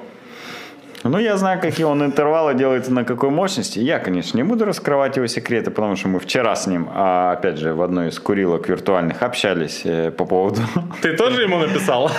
[1.04, 3.80] Ну, я знаю, какие он интервалы делает на какой мощности.
[3.80, 7.58] Я, конечно, не буду раскрывать его секреты, потому что мы вчера с ним, а, опять
[7.58, 10.62] же, в одной из курилок виртуальных общались э, по поводу...
[11.02, 12.12] Ты тоже ему написал?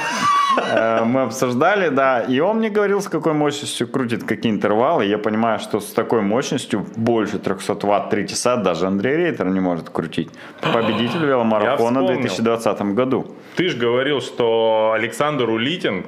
[0.72, 5.04] Э, мы обсуждали, да, и он мне говорил, с какой мощностью крутит какие интервалы.
[5.04, 9.60] Я понимаю, что с такой мощностью больше 300 ватт 3 часа даже Андрей Рейтер не
[9.60, 10.30] может крутить.
[10.60, 13.26] Победитель веломарафона в 2020 году.
[13.56, 16.04] Ты же говорил, что Александр Улитин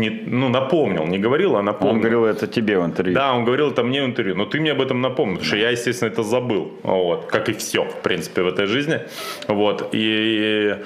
[0.00, 1.94] не, ну, напомнил, не говорил, а напомнил.
[1.94, 3.14] Он говорил это тебе в интервью.
[3.14, 5.56] Да, он говорил это мне в интервью, но ты мне об этом напомнил, потому что
[5.56, 9.00] я, естественно, это забыл, вот, как и все, в принципе, в этой жизни,
[9.48, 10.76] вот, и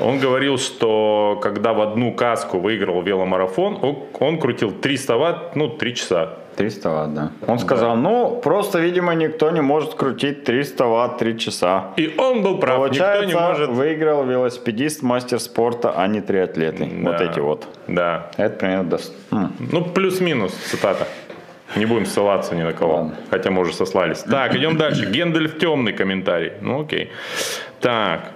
[0.00, 3.78] он говорил, что когда в одну каску выиграл веломарафон,
[4.20, 7.30] он, крутил 300 ватт, ну, 3 часа, 300 ватт, да.
[7.46, 11.84] Он сказал, ну, просто, видимо, никто не может крутить 300 ватт 3 часа.
[11.96, 13.70] И он был прав, Получается, никто не может...
[13.70, 16.84] выиграл велосипедист, мастер спорта, а не триатлеты.
[16.84, 17.10] Да.
[17.10, 17.66] Вот эти вот.
[17.88, 18.30] Да.
[18.36, 18.88] Это примерно...
[18.88, 19.52] дос- м.
[19.72, 21.06] Ну, плюс-минус цитата.
[21.76, 22.94] Не будем ссылаться ни на кого.
[22.94, 23.14] Ладно.
[23.30, 24.18] Хотя мы уже сослались.
[24.22, 25.06] Так, идем дальше.
[25.06, 26.52] Гендальф темный комментарий.
[26.60, 27.10] Ну, окей.
[27.80, 28.32] Так.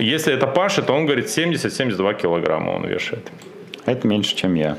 [0.00, 3.30] Если это Паша, то он говорит 70-72 килограмма он вешает.
[3.86, 4.76] Это меньше, чем я.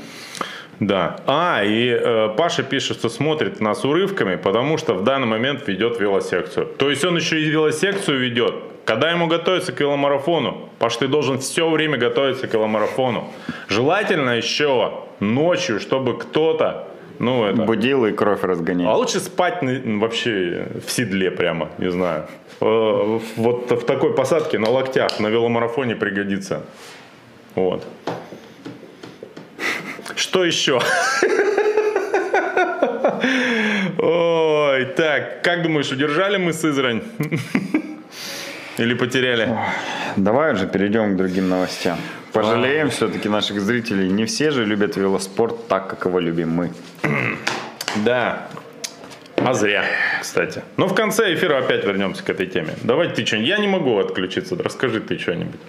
[0.86, 1.16] Да.
[1.26, 6.00] А, и э, Паша пишет, что смотрит нас урывками, потому что в данный момент ведет
[6.00, 6.66] велосекцию.
[6.66, 8.54] То есть он еще и велосекцию ведет.
[8.84, 10.68] Когда ему готовиться к веломарафону?
[10.80, 13.28] Паш, ты должен все время готовиться к веломарафону.
[13.68, 16.88] Желательно еще ночью, чтобы кто-то,
[17.20, 17.62] ну это...
[17.62, 18.98] Будил и кровь А разгонял.
[18.98, 22.24] лучше спать на- вообще в седле прямо, не знаю.
[22.60, 26.62] Э, Вот в такой посадке на локтях на веломарафоне пригодится.
[27.54, 27.86] Вот.
[30.16, 30.80] Что еще?
[33.98, 37.02] Ой, так, как думаешь, удержали мы Сызрань?
[38.78, 39.56] Или потеряли?
[40.16, 41.98] Давай уже перейдем к другим новостям.
[42.32, 44.08] Пожалеем все-таки наших зрителей.
[44.08, 46.70] Не все же любят велоспорт так, как его любим мы.
[48.04, 48.48] Да.
[49.36, 49.84] А зря,
[50.20, 50.62] кстати.
[50.78, 52.74] Но в конце эфира опять вернемся к этой теме.
[52.82, 53.48] Давай ты что-нибудь.
[53.50, 54.56] Я не могу отключиться.
[54.56, 55.60] Расскажи ты что-нибудь.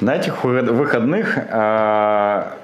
[0.00, 2.56] На этих вы- выходных а,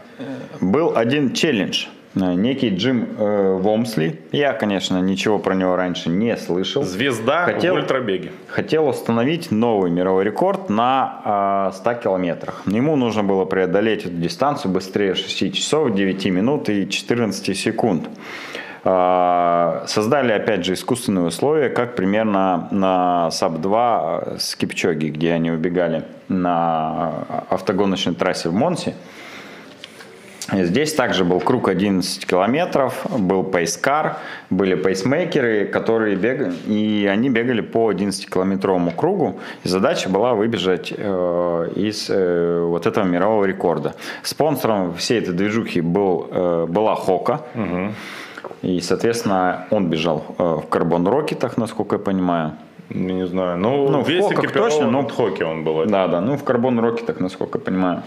[0.61, 1.87] был один челлендж.
[2.17, 4.21] А, Некий Джим э, Вомсли.
[4.31, 6.85] Я, конечно, ничего про него раньше не слышал.
[6.85, 8.31] Звезда Хотел- в ультрабеге.
[8.47, 12.63] Хотел установить новый мировой рекорд на а, 100 километрах.
[12.67, 18.09] Ему нужно было преодолеть эту дистанцию быстрее 6 часов, 9 минут и 14 секунд.
[18.85, 26.05] А, Создали, опять же, искусственные условия, как примерно на Sub-2 с Кипчоги, где они убегали
[26.29, 28.95] на автогоночной трассе в Монце.
[30.53, 34.19] Здесь также был круг 11 километров, был pace car,
[34.51, 39.39] были pacemaker ы, которые бегали, и они бегали по 11-километровому кругу.
[39.65, 43.95] И задача была выбежать э, из э, вот этого мирового рекорда.
[44.23, 47.41] Спонсором всей этой движухи был, э, была Хока.
[48.61, 52.53] И, соответственно, он бежал э, в карбон-рокетах, насколько я понимаю.
[52.91, 53.57] Ну, Не знаю.
[53.59, 55.87] Ну, Ну, в весь хоках экипирован точно, но- от хоки он был.
[55.87, 58.03] Да, да, ну в карбон-рокетах, насколько я понимаю.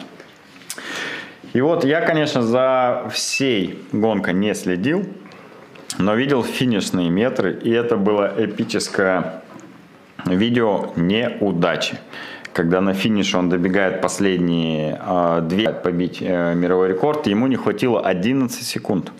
[1.57, 5.07] И вот я, конечно, за всей гонкой не следил,
[5.97, 9.41] но видел финишные метры, и это было эпическое
[10.23, 11.97] видео неудачи.
[12.53, 18.01] Когда на финише он добегает последние э, две побить э, мировой рекорд, ему не хватило
[18.01, 19.11] 11 секунд.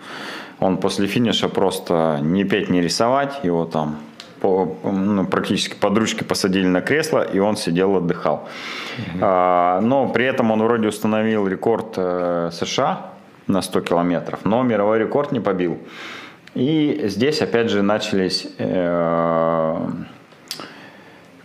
[0.60, 3.98] Он после финиша просто не петь, не рисовать, его там
[4.42, 8.48] по- ну, практически под ручки посадили на кресло, и он сидел, отдыхал.
[9.22, 13.12] А, но при этом он вроде установил рекорд э, США
[13.48, 15.78] на 100 километров, но мировой рекорд не побил.
[16.56, 19.88] И здесь опять же начались э,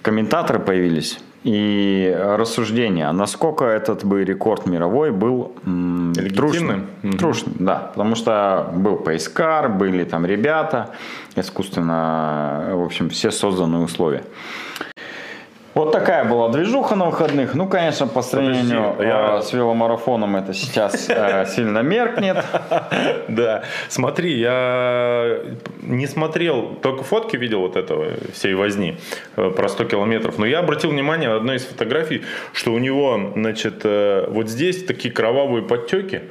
[0.03, 6.87] комментаторы появились и рассуждения, насколько этот бы рекорд мировой был м, трушным.
[7.19, 7.91] Трушным, да.
[7.95, 10.91] Потому что был Пейскар, были там ребята,
[11.37, 14.25] искусственно, в общем, все созданные условия.
[15.75, 17.55] Вот такая была движуха на выходных.
[17.55, 22.45] Ну, конечно, по сравнению Подожди, я- с веломарафоном это сейчас э, сильно меркнет.
[23.29, 23.63] Да.
[23.89, 25.39] Смотри, я
[25.83, 28.99] не смотрел, только фотки видел вот этого всей возни
[29.37, 30.39] э, про 100 километров.
[30.39, 34.85] Но я обратил внимание на одной из фотографий, что у него, значит, э, вот здесь
[34.85, 36.23] такие кровавые подтеки.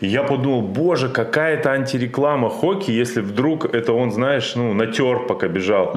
[0.00, 5.20] И я подумал, боже, какая это антиреклама Хоки, если вдруг это он, знаешь, ну, натер,
[5.26, 5.94] пока бежал.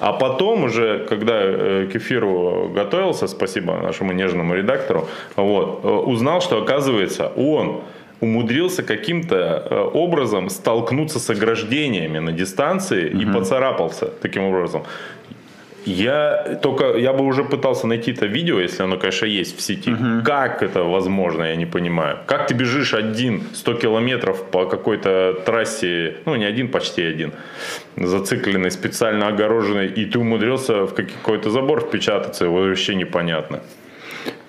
[0.00, 6.40] А потом уже, когда э, к эфиру готовился, спасибо нашему нежному редактору, вот, э, узнал,
[6.40, 7.82] что оказывается он
[8.20, 14.82] умудрился каким-то э, образом столкнуться с ограждениями на дистанции и поцарапался таким образом.
[15.86, 19.90] Я только, я бы уже пытался найти это видео, если оно, конечно, есть в сети.
[19.92, 20.24] Угу.
[20.24, 22.18] Как это возможно, я не понимаю.
[22.26, 27.32] Как ты бежишь один 100 километров по какой-то трассе, ну не один, почти один,
[27.96, 33.60] зацикленный, специально огороженный, и ты умудрился в какой-то забор впечататься, вообще непонятно.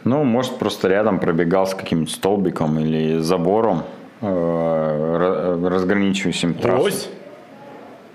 [0.04, 3.84] Ну, может, просто рядом пробегал с каким-нибудь столбиком или забором,
[4.22, 6.84] э, разграничивающим трассу.
[6.84, 7.10] Лось?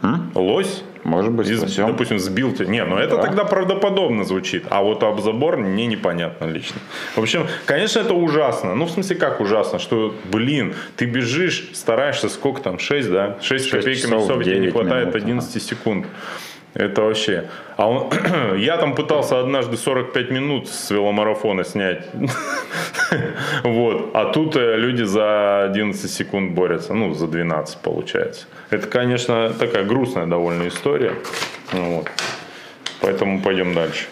[0.03, 0.33] М?
[0.35, 0.83] Лось?
[1.07, 2.67] Может быть, Из, допустим, сбил тебя.
[2.67, 3.23] Не, ну это да.
[3.23, 4.65] тогда правдоподобно звучит.
[4.71, 6.81] А вот об забор мне непонятно лично.
[7.15, 8.75] В общем, конечно, это ужасно.
[8.75, 9.79] Ну, в смысле, как ужасно?
[9.79, 13.37] Что, блин, ты бежишь, стараешься, сколько там, 6, да?
[13.41, 15.61] 6, 6 копейками часов, тебе не хватает минут, 11 да.
[16.77, 17.45] Это вообще.
[17.79, 18.11] А он,
[18.59, 22.07] я там пытался однажды 45 минут с веломарафона снять.
[23.65, 24.11] вот.
[24.13, 26.93] А тут э, люди за 11 секунд борются.
[26.93, 28.47] Ну, за 12 получается.
[28.69, 31.15] Это, конечно, такая грустная довольно история.
[31.73, 32.11] Вот.
[33.01, 34.05] Поэтому пойдем дальше.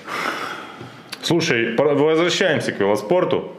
[1.20, 3.53] Слушай, возвращаемся к велоспорту.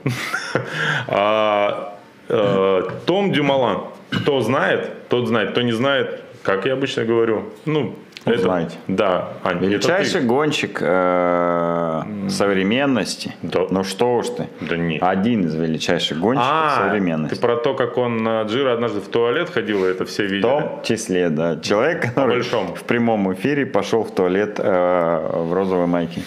[1.08, 1.96] а,
[2.28, 3.84] э, Том Дюмалан.
[4.10, 5.52] Кто знает, тот знает.
[5.52, 10.28] Кто не знает, как я обычно говорю, ну, Это, да, Ань, Величайший ты...
[10.28, 13.36] гонщик э, современности.
[13.44, 13.68] Да.
[13.70, 14.48] Ну что уж ты.
[14.62, 15.04] Да нет.
[15.04, 17.36] Один из величайших гонщиков а, современности.
[17.36, 20.40] Ты про то, как он на Джиро однажды в туалет ходил, это все видели?
[20.40, 21.60] В том числе, да.
[21.60, 26.22] Человек, который в прямом эфире пошел в туалет э, в розовой майке.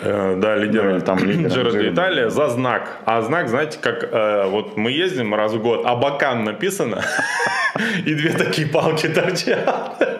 [0.00, 2.98] Э, да, лидер ну, там лидер Джиро де Италия за знак.
[3.04, 7.02] А знак, знаете, как э, вот мы ездим раз в год, Абакан написано,
[8.06, 10.14] и две такие палки торчат.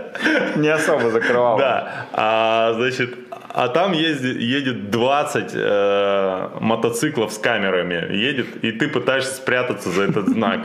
[0.56, 1.58] Не особо закрывал.
[1.58, 2.06] Да.
[2.12, 3.14] А, значит,
[3.54, 8.12] а там ездит, едет 20 э, мотоциклов с камерами.
[8.12, 10.60] Едет, и ты пытаешься спрятаться за этот знак.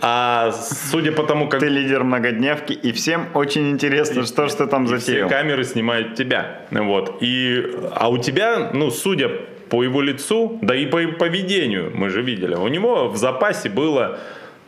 [0.00, 1.60] А судя по тому, как...
[1.60, 5.28] Ты лидер многодневки, и всем очень интересно, и, что же ты там затеял.
[5.28, 6.62] все камеры снимают тебя.
[6.70, 7.18] Вот.
[7.20, 9.30] И, а у тебя, ну, судя
[9.70, 14.18] по его лицу, да и по поведению, мы же видели, у него в запасе было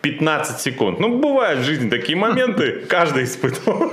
[0.03, 1.01] 15 секунд.
[1.01, 3.91] Ну, бывают в жизни такие моменты, каждый испытывал.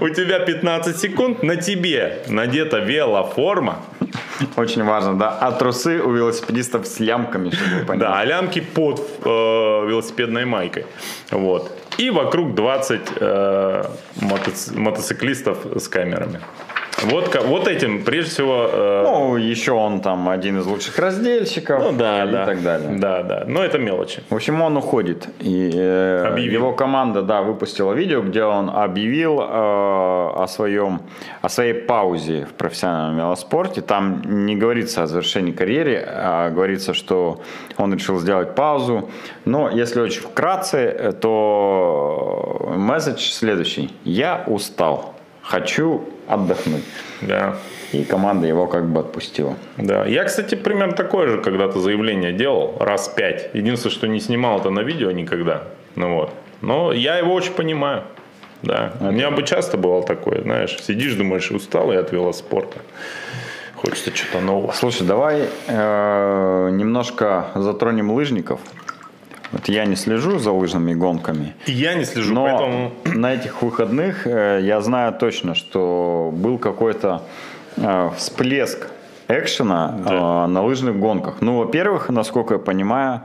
[0.00, 3.82] У тебя 15 секунд, на тебе надета велоформа.
[4.56, 5.30] Очень важно, да.
[5.40, 7.96] А трусы у велосипедистов с лямками, чтобы.
[7.96, 10.86] Да, а лямки под э, велосипедной майкой.
[11.30, 11.72] Вот.
[11.98, 13.84] И вокруг 20 э,
[14.20, 16.40] мотоци- мотоциклистов с камерами.
[17.02, 18.68] Вот, вот этим, прежде всего...
[18.72, 19.02] Э...
[19.04, 22.46] Ну, еще он там один из лучших раздельщиков ну, да, и да.
[22.46, 22.98] так далее.
[22.98, 24.22] Да, да, но это мелочи.
[24.28, 25.28] В общем, он уходит.
[25.38, 31.02] И э, его команда, да, выпустила видео, где он объявил э, о, своем,
[31.40, 33.80] о своей паузе в профессиональном велоспорте.
[33.80, 37.40] Там не говорится о завершении карьеры, а говорится, что
[37.76, 39.08] он решил сделать паузу.
[39.44, 43.94] Но если очень вкратце, то месседж следующий.
[44.04, 45.14] Я устал.
[45.42, 46.84] Хочу отдохнуть.
[47.22, 47.56] Да.
[47.92, 49.56] И команда его как бы отпустила.
[49.76, 50.04] Да.
[50.04, 53.50] Я, кстати, примерно такое же когда-то заявление делал, раз пять.
[53.54, 55.64] Единственное, что не снимал это на видео никогда.
[55.96, 56.30] Ну вот.
[56.60, 58.04] Но я его очень понимаю.
[58.62, 58.92] Да.
[58.96, 59.08] Это...
[59.08, 62.78] У меня бы часто бывало такое, знаешь, сидишь, думаешь, устал и от велоспорта.
[63.76, 64.72] Хочется что-то нового.
[64.72, 68.60] Слушай, давай э, немножко затронем лыжников.
[69.52, 71.54] Вот я не слежу за лыжными гонками.
[71.66, 72.92] Я не слежу, но поэтому...
[73.18, 77.22] на этих выходных э, я знаю точно, что был какой-то
[77.76, 78.88] э, всплеск
[79.28, 80.44] экшена да.
[80.44, 81.36] э, на лыжных гонках.
[81.40, 83.22] Ну, во-первых, насколько я понимаю,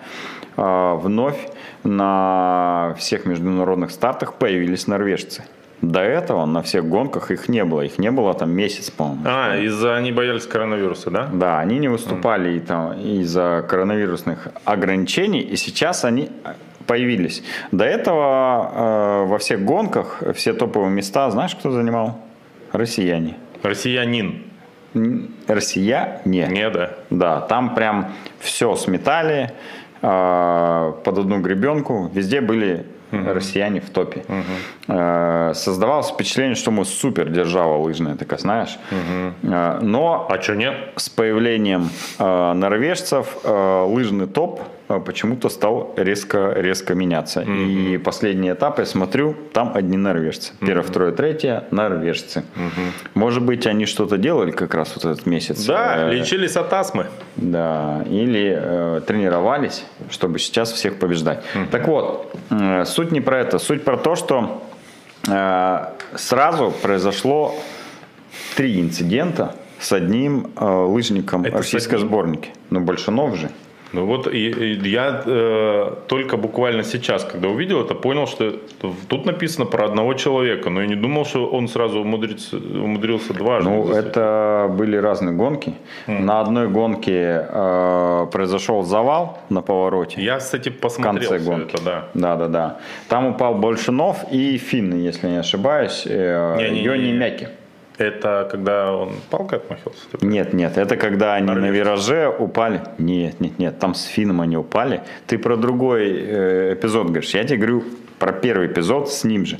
[0.56, 1.50] э, вновь
[1.84, 5.44] на всех международных стартах появились норвежцы.
[5.84, 7.82] До этого на всех гонках их не было.
[7.82, 9.24] Их не было там месяц, по-моему.
[9.26, 11.30] А, из-за они боялись коронавируса, да?
[11.34, 12.60] Да, они не выступали mm.
[12.62, 16.30] там из-за коронавирусных ограничений, и сейчас они
[16.88, 17.44] появились.
[17.74, 22.18] До этого э, во всех гонках все топовые места, знаешь, кто занимал?
[22.72, 23.36] Россияне.
[23.62, 24.44] Россиянин.
[25.48, 26.48] Россияне.
[26.48, 26.92] Не, да.
[27.10, 29.52] Да, там прям все сметали
[30.02, 32.10] э, под одну гребенку.
[32.14, 32.86] Везде были
[33.22, 33.34] угу.
[33.34, 34.26] россияне в топе.
[34.28, 35.54] Угу.
[35.54, 38.78] Создавалось впечатление, что мы супер держава лыжная, такая, знаешь.
[38.92, 39.50] Угу.
[39.82, 40.74] Но а что нет?
[40.96, 44.62] с появлением э, норвежцев лыжный топ
[45.00, 47.42] почему-то стал резко, резко меняться.
[47.42, 47.96] Mm-hmm.
[47.96, 50.54] И последний этап, я смотрю, там одни норвежцы.
[50.60, 50.88] Первое, mm-hmm.
[50.88, 52.44] второе, третье норвежцы.
[52.56, 52.92] Mm-hmm.
[53.14, 55.66] Может быть, они что-то делали как раз вот этот месяц.
[55.66, 57.08] Да, э, лечились от астмы.
[57.36, 61.44] Да, или э, тренировались, чтобы сейчас всех побеждать.
[61.54, 61.70] Mm-hmm.
[61.70, 63.60] Так вот, э, суть не про это.
[63.60, 64.64] Суть про то, что
[65.28, 67.56] э, сразу произошло
[68.56, 72.50] три инцидента с одним э, лыжником это российской сборники.
[72.70, 73.52] Ну, Большунов же.
[73.94, 78.60] Ну вот и, и я э, только буквально сейчас, когда увидел это, понял, что
[79.08, 83.70] тут написано про одного человека, но я не думал, что он сразу умудрится, умудрился дважды.
[83.70, 85.76] Ну, это были разные гонки.
[86.08, 86.22] Mm.
[86.22, 90.22] На одной гонке э, произошел завал на повороте.
[90.22, 91.76] Я, кстати, посмотрел в конце гонки.
[91.76, 92.04] это, да.
[92.16, 92.78] Да, да, да.
[93.10, 97.48] Там упал Большинов и Финн, если не ошибаюсь, э, не, не, Йони не, Мяки.
[97.98, 100.02] Это когда он палкой отмахивался?
[100.22, 101.68] Нет, нет, это когда они Норвежцы.
[101.68, 102.82] на вираже упали.
[102.98, 105.02] Нет, нет, нет, там с Финном они упали.
[105.28, 107.34] Ты про другой э, эпизод говоришь.
[107.34, 107.84] Я тебе говорю
[108.18, 109.60] про первый эпизод с ним же.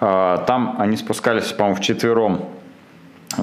[0.00, 2.46] Э, там они спускались, по-моему, вчетвером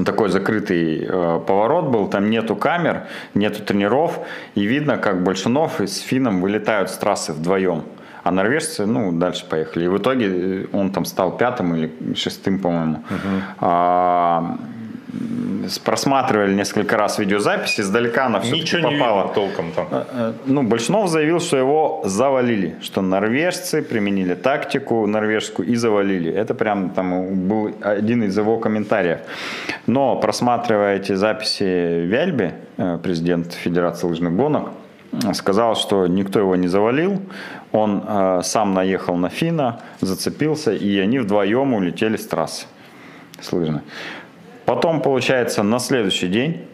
[0.06, 3.04] такой закрытый э, поворот был, там нету камер,
[3.36, 4.20] нету тренеров,
[4.56, 7.84] и видно, как Большунов и с Финном вылетают с трассы вдвоем.
[8.24, 9.86] А норвежцы, ну, дальше поехали.
[9.86, 13.04] И в итоге э, он там стал пятым или шестым, по-моему.
[13.10, 13.42] Угу.
[13.60, 14.58] А,
[15.84, 19.28] просматривали несколько раз видеозапись, издалека она все Ничего попала.
[19.28, 19.88] не толком там.
[19.92, 26.32] Э, э, ну, Большнов заявил, что его завалили, что норвежцы применили тактику норвежскую и завалили.
[26.32, 29.20] Это прям там был один из его комментариев.
[29.86, 32.54] Но просматривая эти записи Вяльби,
[33.04, 34.70] президент Федерации лыжных гонок,
[35.34, 37.22] сказал, что никто его не завалил,
[37.72, 42.66] он э, сам наехал на Фина, зацепился, и они вдвоем улетели с трассы
[43.42, 43.82] с лыжной.
[44.66, 46.66] Потом, получается, на следующий день,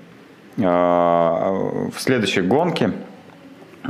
[0.57, 2.91] э, в следующей гонке,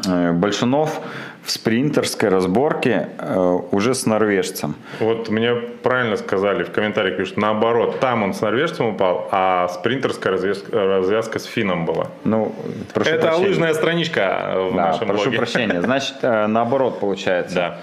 [0.08, 1.02] э, Большунов
[1.43, 4.75] в спринтерской разборке э, уже с норвежцем.
[4.99, 10.33] Вот мне правильно сказали в комментариях, пишут, наоборот, там он с норвежцем упал, а спринтерская
[10.33, 12.07] развязка, развязка с финном была.
[12.23, 12.53] Ну,
[12.93, 13.47] прошу Это прощения.
[13.47, 15.37] лыжная страничка в да, нашем прошу блоге.
[15.37, 15.81] прощения.
[15.81, 17.55] Значит, э, наоборот получается.
[17.55, 17.79] Да.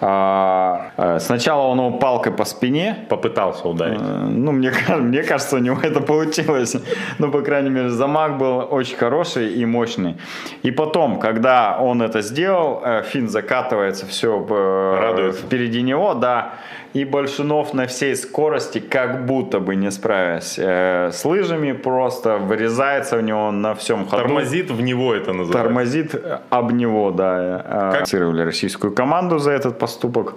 [0.00, 3.06] А, э, сначала он его палкой по спине.
[3.08, 4.00] Попытался ударить.
[4.00, 6.76] Э, ну, мне, мне кажется, у него это получилось.
[7.18, 10.16] Ну, по крайней мере, замах был очень хороший и мощный.
[10.62, 15.42] И потом, когда он это сделал, э, Финн закатывается все Радуется.
[15.42, 16.54] впереди него, да.
[16.94, 23.16] И Большунов на всей скорости, как будто бы не справясь э, с лыжами, просто вырезается
[23.16, 24.22] в него на всем ходу.
[24.22, 25.62] Тормозит в него это называется.
[25.62, 26.14] Тормозит
[26.50, 27.98] об него, да.
[27.98, 28.06] Как?
[28.44, 30.36] российскую команду за этот поступок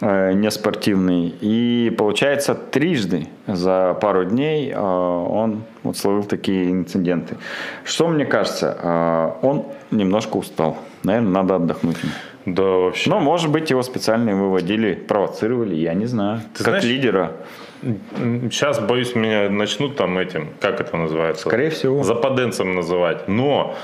[0.00, 1.34] э, неспортивный.
[1.40, 7.36] И получается трижды за пару дней э, он вот словил такие инциденты.
[7.84, 10.78] Что мне кажется, э, он немножко устал.
[11.04, 11.96] Наверное, надо отдохнуть.
[12.46, 13.10] Да, вообще.
[13.10, 16.40] Но, может быть, его специально выводили, провоцировали, я не знаю.
[16.54, 17.32] Ты как знаешь, лидера.
[17.82, 21.48] Сейчас, боюсь, меня начнут там этим, как это называется?
[21.48, 22.02] Скорее всего.
[22.04, 23.28] Западенцем называть.
[23.28, 23.74] Но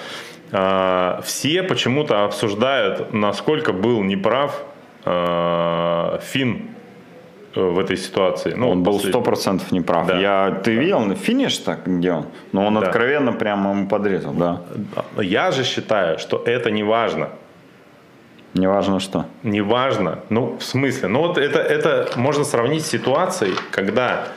[0.53, 4.63] э, все почему-то обсуждают, насколько был неправ
[5.05, 6.63] э, Финн
[7.55, 8.55] в этой ситуации.
[8.57, 10.07] Ну, он был сто процентов неправ.
[10.07, 10.19] Да.
[10.19, 12.27] Я, ты видел финиш так, где он?
[12.53, 12.87] Но он да.
[12.87, 14.63] откровенно прямо ему подрезал, да.
[15.21, 17.29] Я же считаю, что это не важно.
[18.55, 19.27] Неважно что.
[19.43, 20.21] Неважно.
[20.29, 21.09] Ну, в смысле?
[21.09, 24.29] Ну, вот это, это можно сравнить с ситуацией, когда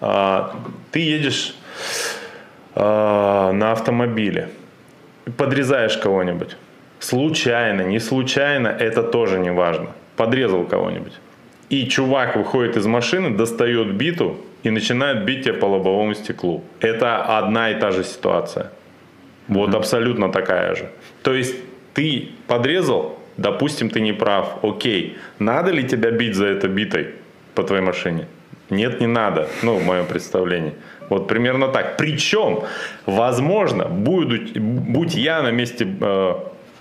[0.00, 0.42] э,
[0.90, 1.54] ты едешь
[2.74, 2.80] э,
[3.52, 4.48] на автомобиле,
[5.36, 6.56] подрезаешь кого-нибудь.
[6.98, 9.90] Случайно, не случайно, это тоже не важно.
[10.16, 11.12] Подрезал кого-нибудь.
[11.68, 16.64] И чувак выходит из машины, достает биту и начинает бить тебя по лобовому стеклу.
[16.80, 18.72] Это одна и та же ситуация.
[19.46, 19.76] Вот mm-hmm.
[19.76, 20.90] абсолютно такая же.
[21.22, 21.54] То есть
[21.94, 27.14] ты подрезал, допустим, ты не прав, окей, надо ли тебя бить за это битой
[27.54, 28.26] по твоей машине?
[28.70, 30.74] Нет, не надо, ну, в моем представлении.
[31.08, 31.96] Вот примерно так.
[31.96, 32.60] Причем,
[33.06, 36.34] возможно, будь, будь я на месте э,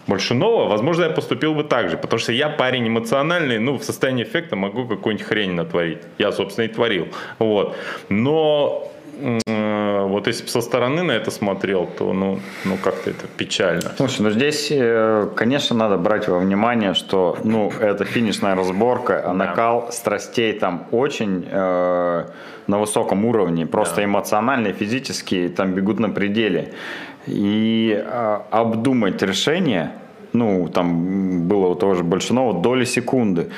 [0.08, 4.24] Большунова, возможно, я поступил бы так же, потому что я парень эмоциональный, ну, в состоянии
[4.24, 6.00] эффекта могу какую-нибудь хрень натворить.
[6.18, 7.08] Я, собственно, и творил.
[7.40, 7.76] Вот.
[8.10, 8.92] Но
[10.08, 13.92] вот если бы со стороны на это смотрел, то ну, ну как-то это печально.
[13.98, 19.34] Слушай, ну здесь, э, конечно, надо брать во внимание, что ну, это финишная разборка, а
[19.34, 22.26] накал страстей там очень э,
[22.68, 24.06] на высоком уровне, просто да.
[24.06, 26.74] эмоционально, физически там бегут на пределе.
[27.28, 29.92] И э, обдумать решение,
[30.34, 33.50] ну, там было у того же Большинова доли секунды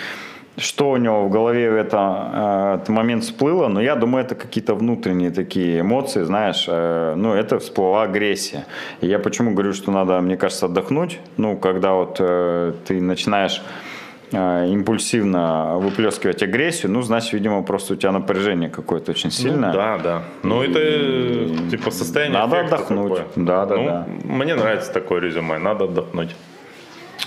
[0.59, 4.75] что у него в голове в это, этот момент всплыло, но я думаю, это какие-то
[4.75, 8.65] внутренние такие эмоции, знаешь, э, ну, это всплыла агрессия.
[9.01, 13.61] И я почему говорю, что надо, мне кажется, отдохнуть, ну, когда вот э, ты начинаешь
[14.31, 19.69] э, импульсивно выплескивать агрессию, ну, значит, видимо, просто у тебя напряжение какое-то очень ну сильное.
[19.69, 20.21] Ну, да, да.
[20.43, 23.15] И, это типа состояние Надо отдохнуть.
[23.15, 23.25] Такое.
[23.35, 24.07] Да, да, ну, да.
[24.23, 26.35] Мне нравится такое резюме, надо отдохнуть.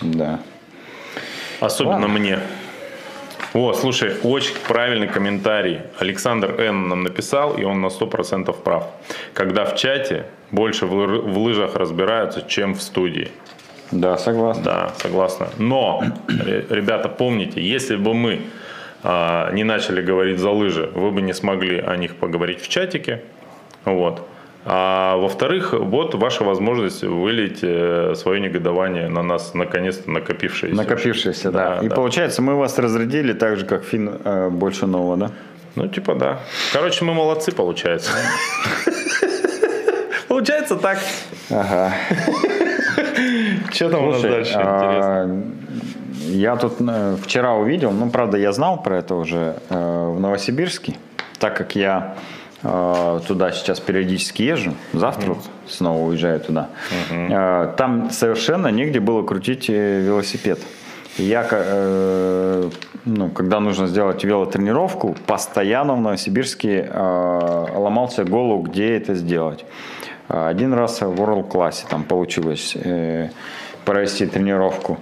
[0.02, 0.40] Да.
[1.60, 2.08] Особенно Ладно.
[2.08, 2.38] мне.
[3.54, 5.80] О, слушай, очень правильный комментарий.
[5.98, 6.88] Александр Н.
[6.88, 8.86] нам написал, и он на 100% прав.
[9.34, 13.30] Когда в чате больше в лыжах разбираются, чем в студии.
[13.90, 14.62] Да, согласен.
[14.62, 15.48] Да, согласна.
[15.58, 16.02] Но,
[16.70, 18.40] ребята, помните, если бы мы
[19.02, 23.22] а, не начали говорить за лыжи, вы бы не смогли о них поговорить в чатике.
[23.84, 24.26] Вот.
[24.64, 30.76] А во-вторых, вот ваша возможность вылить э, свое негодование на нас, наконец-то накопившееся.
[30.76, 31.80] Накопившееся, да.
[31.80, 31.84] да.
[31.84, 31.96] И да.
[31.96, 35.30] получается, мы вас разрядили так же, как Фин э, больше нового, да?
[35.74, 36.38] Ну, типа, да.
[36.72, 38.12] Короче, мы молодцы, получается.
[40.28, 40.98] Получается так.
[41.50, 41.92] Ага.
[43.72, 45.28] Что там у нас дальше а,
[46.28, 50.94] Я тут э, вчера увидел, ну, правда, я знал про это уже в Новосибирске,
[51.38, 54.74] так как я Э, туда сейчас периодически езжу.
[54.92, 55.68] Завтра mm-hmm.
[55.68, 56.68] снова уезжаю туда.
[57.10, 57.76] Mm-hmm.
[57.76, 60.58] Там совершенно негде было крутить э, велосипед.
[61.18, 61.46] Я,
[63.04, 69.66] ну, когда нужно сделать велотренировку, постоянно в Новосибирске ломался голову, где это сделать.
[70.28, 72.74] Один раз в World Class там получилось
[73.84, 75.00] провести тренировку.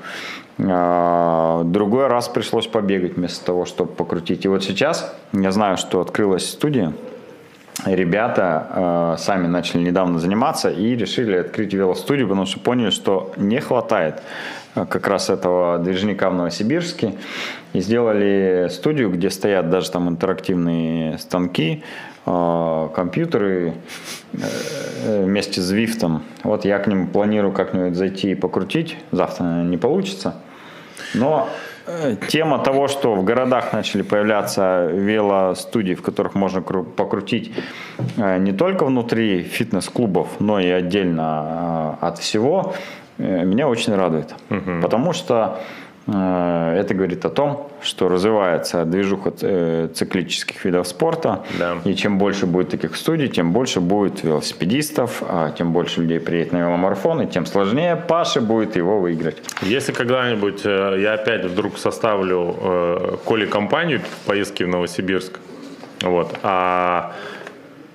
[0.58, 4.44] Другой раз пришлось побегать вместо того, чтобы покрутить.
[4.44, 6.92] И вот сейчас я знаю, что открылась студия
[7.86, 13.60] ребята э, сами начали недавно заниматься и решили открыть велостудию, потому что поняли, что не
[13.60, 14.22] хватает
[14.74, 17.14] э, как раз этого движника в Новосибирске.
[17.72, 21.82] И сделали студию, где стоят даже там интерактивные станки,
[22.26, 23.74] э, компьютеры
[24.32, 26.22] э, вместе с Вифтом.
[26.42, 28.96] Вот я к ним планирую как-нибудь зайти и покрутить.
[29.12, 30.34] Завтра не получится.
[31.14, 31.48] Но
[32.28, 37.52] Тема того, что в городах начали появляться велостудии, в которых можно покрутить
[38.16, 42.74] э, не только внутри фитнес-клубов, но и отдельно э, от всего,
[43.18, 44.34] э, меня очень радует.
[44.50, 44.82] Угу.
[44.82, 45.60] Потому что
[46.06, 51.44] это говорит о том, что развивается движуха э, циклических видов спорта.
[51.58, 51.78] Да.
[51.84, 56.52] И чем больше будет таких студий, тем больше будет велосипедистов, а тем больше людей приедет
[56.52, 59.36] на веломарафон, и тем сложнее Паше будет его выиграть.
[59.62, 65.38] Если когда-нибудь э, я опять вдруг составлю Коле компанию поездки в Новосибирск,
[66.02, 67.12] вот, а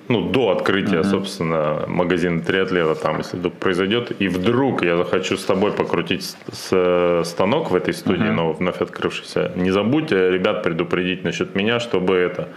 [0.08, 1.10] ну, до открытия, uh-huh.
[1.10, 7.22] собственно, магазина триатлета, там, если вдруг произойдет, и вдруг я захочу с тобой покрутить с,
[7.24, 8.32] станок в этой студии, uh-huh.
[8.32, 12.48] но вновь открывшийся, не забудь ребят предупредить насчет меня, чтобы это...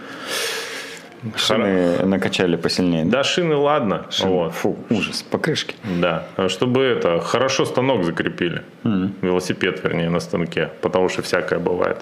[1.36, 2.06] Шины Хар...
[2.06, 3.04] накачали посильнее.
[3.04, 4.06] Да, шины, ладно.
[4.10, 4.30] Шины.
[4.30, 4.54] Вот.
[4.54, 5.74] Фу, ужас, покрышки.
[6.00, 8.62] Да, чтобы это, хорошо станок закрепили.
[8.84, 9.10] Mm.
[9.20, 11.98] Велосипед, вернее, на станке, потому что всякое бывает.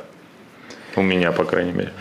[0.95, 1.93] У меня, по крайней мере.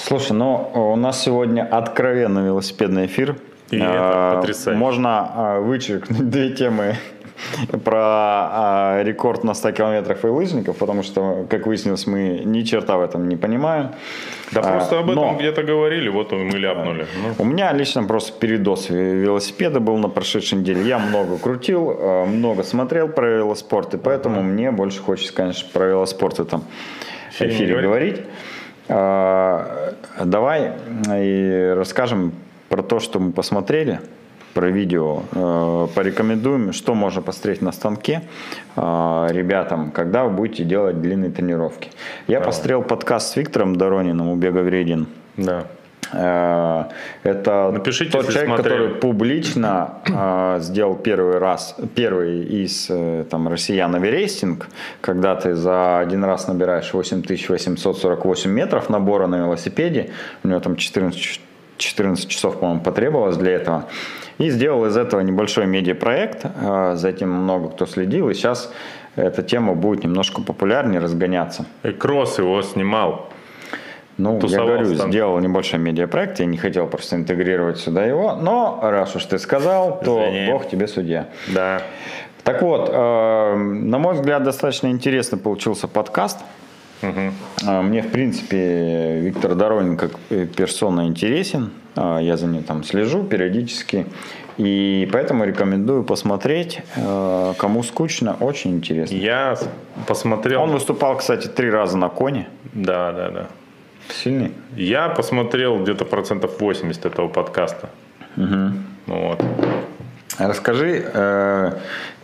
[0.00, 3.36] Слушай, ну у нас сегодня откровенно велосипедный эфир.
[3.70, 4.78] И это а, потрясающе.
[4.78, 6.96] Можно а, вычеркнуть две темы
[7.84, 12.96] про а, рекорд на 100 километрах и лыжников, потому что, как выяснилось, мы ни черта
[12.96, 13.90] в этом не понимаем.
[14.52, 17.06] Да а, просто об этом но, где-то говорили, вот мы ляпнули.
[17.22, 17.42] Ну.
[17.42, 20.82] У меня лично просто передоз велосипеда был на прошедшей неделе.
[20.82, 24.44] Я много крутил, много смотрел про велоспорт, и поэтому uh-huh.
[24.44, 26.64] мне больше хочется, конечно, про велоспорт в этом
[27.38, 28.20] эфире говорить.
[28.20, 28.57] А,
[28.88, 30.72] давай
[31.14, 32.32] и расскажем
[32.68, 34.00] про то, что мы посмотрели,
[34.54, 38.22] про видео, а, порекомендуем, что можно посмотреть на станке
[38.76, 41.90] а, ребятам, когда вы будете делать длинные тренировки.
[42.26, 42.48] Я Давай.
[42.48, 45.06] посмотрел подкаст с Виктором Дорониным у Бега Вредин.
[45.36, 45.66] Да.
[46.12, 46.84] Э,
[47.22, 48.76] это Напишите, тот человек, смотрели.
[48.76, 54.68] который публично э, сделал первый раз, первый из э, там, россиян Эверестинг,
[55.00, 60.10] когда ты за один раз набираешь 8848 метров набора на велосипеде,
[60.44, 61.40] у него там 14,
[61.76, 63.86] 14 часов, по-моему, потребовалось для этого,
[64.38, 68.72] и сделал из этого небольшой медиапроект, э, за этим много кто следил, и сейчас
[69.16, 71.66] эта тема будет немножко популярнее, разгоняться.
[71.82, 73.28] И Кросс его снимал.
[74.18, 75.10] Ну, я говорю, там.
[75.10, 80.00] сделал небольшой медиапроект, я не хотел просто интегрировать сюда его, но раз уж ты сказал,
[80.00, 80.50] то Извини.
[80.50, 81.28] Бог тебе судья.
[81.48, 81.82] Да.
[82.42, 86.40] Так вот, э, на мой взгляд, достаточно интересно получился подкаст.
[87.02, 87.70] Угу.
[87.82, 90.12] Мне, в принципе, Виктор Доронин как
[90.56, 91.70] персона интересен.
[91.94, 94.06] Э, я за ним там слежу периодически.
[94.56, 96.80] И поэтому рекомендую посмотреть.
[96.96, 99.14] Э, кому скучно, очень интересно.
[99.14, 99.56] Я
[100.06, 100.62] посмотрел.
[100.62, 102.48] Он выступал, кстати, три раза на коне.
[102.72, 103.46] Да, да, да.
[104.10, 104.52] Сильный?
[104.76, 107.90] Я посмотрел где-то процентов 80 этого подкаста.
[108.36, 108.72] Угу.
[109.06, 109.44] Вот.
[110.38, 111.72] Расскажи э,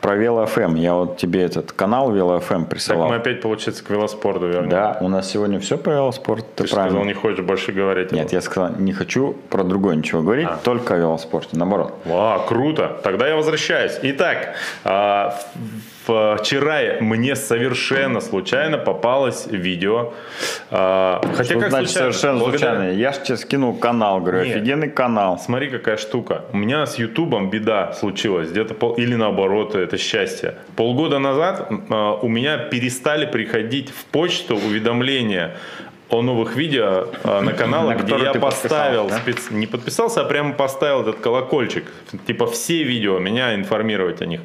[0.04, 0.78] про VeloFM.
[0.78, 3.08] Я вот тебе этот канал VeloFM присылал.
[3.08, 4.68] Так мы опять, получается, к велоспорту вернем.
[4.68, 6.44] Да, у нас сегодня все про велоспорт.
[6.56, 6.90] Ты, Ты правильно.
[6.90, 8.12] сказал, не хочешь больше говорить?
[8.12, 10.58] Нет, я сказал, не хочу про другое ничего говорить, а.
[10.62, 11.94] только о велоспорте, наоборот.
[12.04, 13.00] Ва, круто.
[13.02, 13.98] Тогда я возвращаюсь.
[14.02, 15.38] Итак, а,
[16.04, 20.12] вчера мне совершенно случайно попалось видео.
[20.70, 22.12] А, хотя Что как значит случайно?
[22.12, 22.74] совершенно Благодаря...
[22.74, 22.92] случайно?
[22.92, 24.56] Я же тебе скинул канал, говорю, Нет.
[24.56, 25.38] офигенный канал.
[25.38, 26.44] Смотри, какая штука.
[26.52, 28.50] У меня с Ютубом беда случилась.
[28.50, 28.94] Где-то пол...
[28.94, 30.54] Или наоборот, это это счастье.
[30.76, 35.56] Полгода назад э, у меня перестали приходить в почту уведомления
[36.10, 39.18] о новых видео э, на каналах, где я поставил, да?
[39.18, 39.50] спец...
[39.50, 41.84] не подписался, а прямо поставил этот колокольчик.
[42.26, 44.40] Типа все видео, меня информировать о них.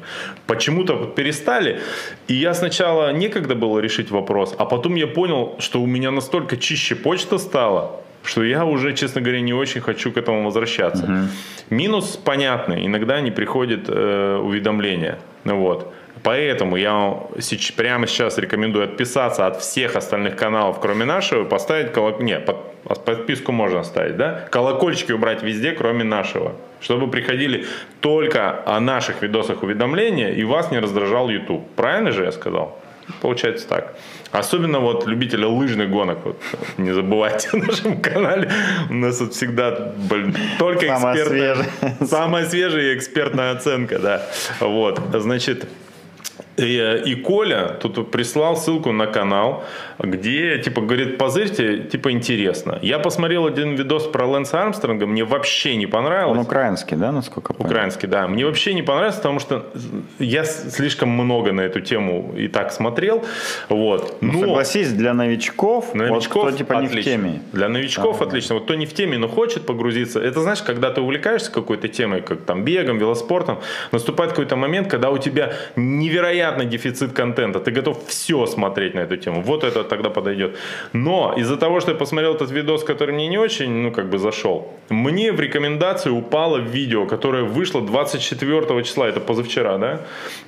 [0.46, 1.80] Почему-то перестали.
[2.28, 6.56] И я сначала некогда было решить вопрос, а потом я понял, что у меня настолько
[6.56, 11.04] чище почта стала, что я уже, честно говоря, не очень хочу к этому возвращаться.
[11.04, 11.76] Угу.
[11.76, 15.18] Минус понятный, иногда не приходит э, уведомление.
[15.44, 15.92] Вот.
[16.22, 17.18] Поэтому я
[17.76, 22.24] прямо сейчас рекомендую отписаться от всех остальных каналов, кроме нашего, поставить колокольчик.
[22.24, 24.46] Не, под, подписку можно ставить, да?
[24.50, 26.52] Колокольчики убрать везде, кроме нашего.
[26.80, 27.66] Чтобы приходили
[28.00, 31.66] только о наших видосах уведомления и вас не раздражал YouTube.
[31.76, 32.78] Правильно же я сказал?
[33.20, 33.94] Получается так.
[34.32, 36.18] Особенно вот любители лыжных гонок.
[36.24, 36.42] Вот,
[36.78, 38.50] не забывайте о нашем канале.
[38.88, 42.06] У нас тут всегда блин, только самая экспертная, свежая.
[42.06, 44.26] самая свежая экспертная оценка, да.
[44.60, 45.66] Вот, значит,
[46.56, 49.64] и, и Коля тут прислал ссылку на канал,
[50.02, 52.78] где, типа, говорит, позырьте, типа, интересно.
[52.82, 56.38] Я посмотрел один видос про Лэнса Армстронга, мне вообще не понравилось.
[56.38, 57.66] Он украинский, да, насколько понятно?
[57.66, 58.28] Украинский, да.
[58.28, 59.66] Мне вообще не понравилось, потому что
[60.18, 63.24] я слишком много на эту тему и так смотрел.
[63.68, 64.16] Вот.
[64.20, 64.38] Ну, но...
[64.38, 66.96] Ну, согласись, для новичков, новичков вот, кто, типа, отлично.
[66.96, 67.42] не в теме.
[67.52, 68.54] Для новичков да, отлично.
[68.54, 70.20] Вот кто не в теме, но хочет погрузиться.
[70.20, 73.60] Это, знаешь, когда ты увлекаешься какой-то темой, как там бегом, велоспортом,
[73.92, 77.60] наступает какой-то момент, когда у тебя невероятный дефицит контента.
[77.60, 79.42] Ты готов все смотреть на эту тему.
[79.42, 80.56] Вот это тогда подойдет.
[80.92, 84.18] Но из-за того, что я посмотрел этот видос, который мне не очень, ну, как бы
[84.18, 90.00] зашел, мне в рекомендации упало видео, которое вышло 24 числа, это позавчера, да?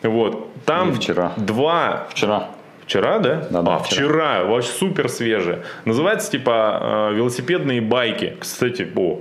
[0.03, 0.49] Вот.
[0.65, 1.33] Там Не вчера.
[1.37, 2.07] два...
[2.11, 2.49] Вчера.
[2.87, 3.47] Вчера, да?
[3.51, 3.75] Да, да.
[3.75, 4.07] А, вчера.
[4.09, 4.45] вчера.
[4.45, 5.59] Вообще супер свежее.
[5.85, 8.37] Называется типа э, велосипедные байки.
[8.41, 9.21] Кстати, о,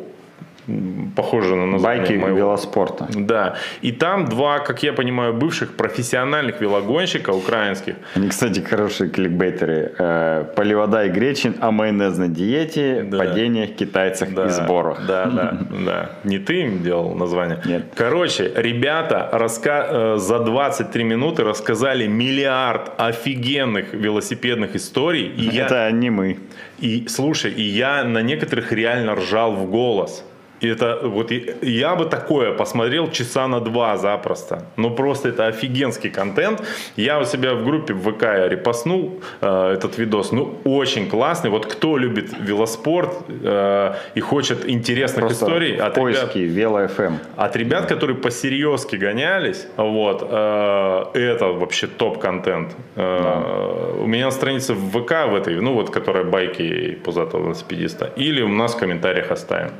[1.15, 2.37] похоже на название Байки моего.
[2.37, 3.07] велоспорта.
[3.15, 3.55] Да.
[3.81, 7.95] И там два, как я понимаю, бывших профессиональных велогонщика украинских.
[8.15, 9.93] Они, кстати, хорошие кликбейтеры.
[9.97, 13.17] Э, Поливодай Гречин о майонезной диете, да.
[13.17, 14.45] падениях китайцах да.
[14.45, 15.05] и сборах.
[15.07, 16.09] Да, да, да.
[16.23, 17.61] Не ты им делал название?
[17.65, 17.83] Нет.
[17.95, 19.87] Короче, ребята раска...
[19.89, 25.27] Э, за 23 минуты рассказали миллиард офигенных велосипедных историй.
[25.27, 25.91] И Это я...
[25.91, 26.37] не мы.
[26.79, 30.23] И слушай, и я на некоторых реально ржал в голос.
[30.61, 31.31] И это вот
[31.61, 34.65] я бы такое посмотрел часа на два запросто.
[34.77, 36.61] Ну просто это офигенский контент.
[36.95, 40.31] Я у себя в группе в ВК я репостнул э, этот видос.
[40.31, 41.49] Ну очень классный.
[41.49, 47.13] Вот кто любит велоспорт э, и хочет интересных просто историй от поиски ребят, Вело FM.
[47.37, 52.75] От ребят, которые посерьезки гонялись, вот э, это вообще топ контент.
[52.95, 54.01] Э, да.
[54.03, 58.11] У меня на странице в ВК в этой, ну вот, которая байки пузатого велосипедиста.
[58.15, 59.71] Или у нас в комментариях оставим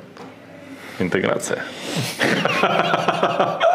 [1.00, 1.64] интеграция.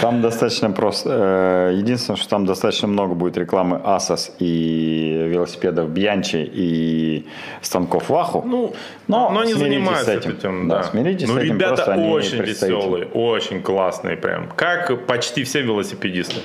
[0.00, 1.70] Там достаточно просто.
[1.70, 7.26] Э, единственное, что там достаточно много будет рекламы Asos и велосипедов Бьянчи и
[7.62, 8.42] станков Ваху.
[8.46, 8.74] Ну,
[9.06, 10.32] но, но они занимаются этим.
[10.32, 10.78] этим да.
[10.78, 10.82] да.
[10.84, 11.54] Смиритесь ну, с этим.
[11.54, 14.48] Ребята очень веселые, очень классные прям.
[14.48, 16.40] Как почти все велосипедисты.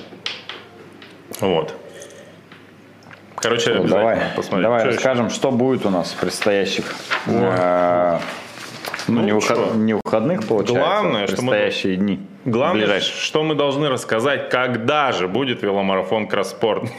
[1.40, 1.74] Вот.
[3.36, 4.64] Короче, ну, давай, посмотрим.
[4.64, 5.36] Давай что расскажем, еще?
[5.36, 6.86] что будет у нас в предстоящих
[9.08, 9.76] ну, ну не, выход...
[9.76, 12.08] не выходных, получается, Главное, предстоящие что мы...
[12.08, 12.20] дни.
[12.46, 13.16] Главное, ближайшие.
[13.22, 16.90] что мы должны рассказать, когда же будет веломарафон Кросспорт.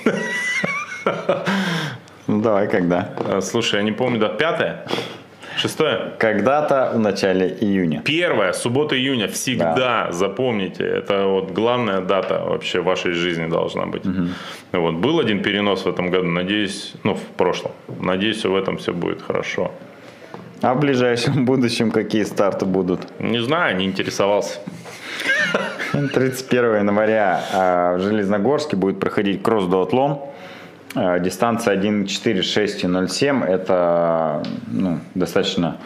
[2.26, 3.10] Ну, давай, когда?
[3.18, 4.86] А, слушай, я не помню, да, пятое?
[5.56, 6.12] Шестое?
[6.18, 8.02] Когда-то в начале июня.
[8.04, 9.28] Первая, суббота июня.
[9.28, 10.12] Всегда да.
[10.12, 10.84] запомните.
[10.84, 14.04] Это вот главная дата вообще вашей жизни должна быть.
[14.06, 14.28] Угу.
[14.72, 14.94] Вот.
[14.94, 16.28] Был один перенос в этом году.
[16.28, 17.72] Надеюсь, ну, в прошлом.
[18.00, 19.70] Надеюсь, в этом все будет хорошо.
[20.64, 23.20] А в ближайшем будущем какие старты будут?
[23.20, 24.60] Не знаю, не интересовался.
[25.92, 30.20] 31 января а, в Железногорске будет проходить кросс-дуатлон.
[30.94, 35.76] А, дистанция 1.46.07 это ну, достаточно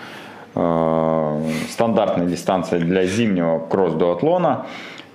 [0.54, 4.66] э, стандартная дистанция для зимнего кросс-дуатлона.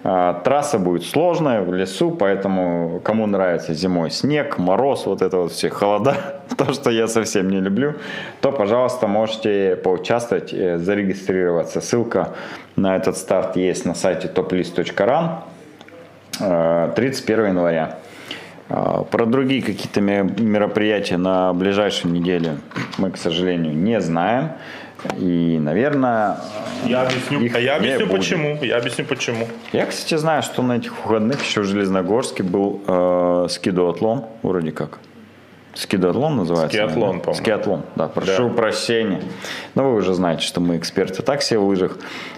[0.05, 5.53] А, трасса будет сложная в лесу, поэтому кому нравится зимой снег, мороз, вот это вот
[5.53, 7.95] все холода, то, что я совсем не люблю,
[8.41, 11.79] то, пожалуйста, можете поучаствовать, э, зарегистрироваться.
[11.79, 12.33] Ссылка
[12.75, 15.43] на этот старт есть на сайте toplist.ran
[16.95, 17.97] 31 э, января.
[18.69, 22.57] А, про другие какие-то мероприятия на ближайшую неделю
[22.97, 24.51] мы, к сожалению, не знаем.
[25.17, 26.37] И, наверное,
[26.85, 28.57] я объясню, их а я объясню почему.
[28.61, 29.47] Я объясню почему.
[29.71, 34.99] Я, кстати, знаю, что на этих выходных еще в Железногорске был э, скидоатлон, вроде как.
[35.73, 36.77] Скидоатлон называется?
[36.77, 37.33] Скиатлон, по-моему.
[37.33, 38.53] Скиатлон, да, прошу Да.
[38.53, 39.21] прощения.
[39.73, 41.97] Но вы уже знаете, что мы эксперты так все в лыжах.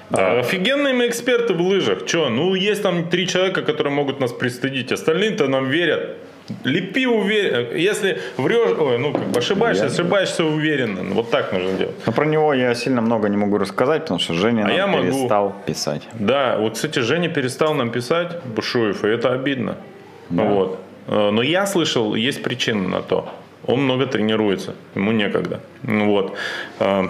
[0.09, 2.05] Да, офигенные мы эксперты в лыжах.
[2.05, 4.91] Че, ну есть там три человека, которые могут нас пристыдить.
[4.91, 6.17] Остальные-то нам верят.
[6.63, 7.75] Лепи уверенно.
[7.75, 11.13] Если врешь, ой, ну как бы ошибаешься, Я- ошибаешься уверенно.
[11.13, 11.95] Вот так нужно делать.
[12.05, 15.03] Но про него я сильно много не могу рассказать, потому что Женя А я могу.
[15.03, 16.03] перестал писать.
[16.13, 19.75] Да, вот, кстати, Женя перестал нам писать, Бушуев, и это обидно.
[20.29, 20.79] Вот.
[21.07, 23.29] Э, Но я слышал, есть причина на то.
[23.67, 25.59] Он много тренируется, ему некогда.
[25.83, 26.35] Ну Вот.
[26.79, 27.07] Э,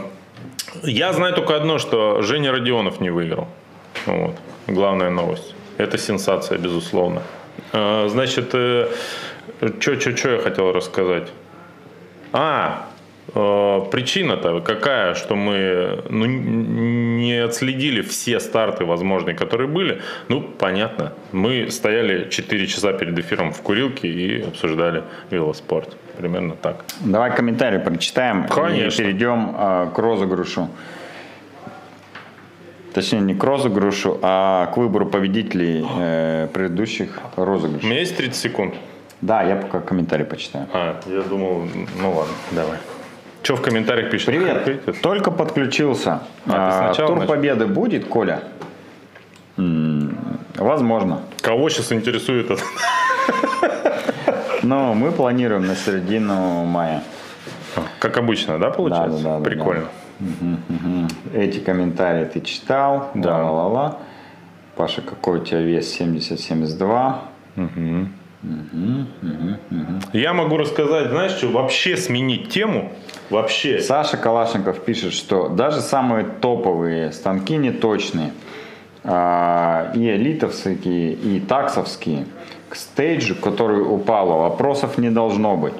[0.83, 3.47] Я знаю только одно, что Женя Родионов не выиграл.
[4.05, 4.35] Вот.
[4.67, 5.53] Главная новость.
[5.77, 7.21] Это сенсация, безусловно.
[7.75, 11.27] Э, Значит, что я хотел рассказать?
[12.31, 12.87] А,
[13.33, 20.01] э, причина-то какая, что мы ну, не отследили все старты возможные, которые были.
[20.27, 21.13] Ну, понятно.
[21.31, 25.95] Мы стояли 4 часа перед эфиром в курилке и обсуждали велоспорт.
[26.17, 26.85] Примерно так.
[27.01, 29.01] Давай комментарий прочитаем Конечно.
[29.01, 30.69] и перейдем э, к розыгрышу.
[32.95, 37.89] Точнее, не к розыгрышу, а к выбору победителей э, предыдущих У розыгрышей.
[37.89, 38.75] меня есть 30 секунд.
[39.19, 40.65] Да, я пока комментарий почитаю.
[40.71, 41.63] А, я думал,
[42.01, 42.77] ну ладно, давай.
[43.43, 44.27] Что в комментариях пишет?
[44.27, 46.21] Привет, только подключился.
[46.47, 47.27] А, А, Тур начал?
[47.27, 48.43] Победы будет, Коля?
[49.57, 50.17] М,
[50.55, 51.19] Возможно.
[51.41, 52.63] Кого сейчас интересует это?
[54.63, 57.03] Но мы планируем на середину мая.
[57.99, 59.17] Как обычно, да, получается?
[59.17, 59.87] Да, да, да, да, Прикольно.
[61.33, 63.11] Эти комментарии ты читал.
[63.13, 63.43] Да.
[63.43, 63.99] Ла-ла-ла.
[64.75, 65.99] Паша, какой у тебя вес?
[65.99, 67.15] 70-72.
[70.13, 72.91] Я могу рассказать, знаешь что, вообще сменить тему.
[73.29, 73.79] Вообще.
[73.79, 78.33] Саша Калашников пишет, что даже самые топовые станки неточные,
[79.03, 82.25] а, и элитовские, и таксовские,
[82.69, 85.73] к стейджу, который упало, вопросов не должно быть.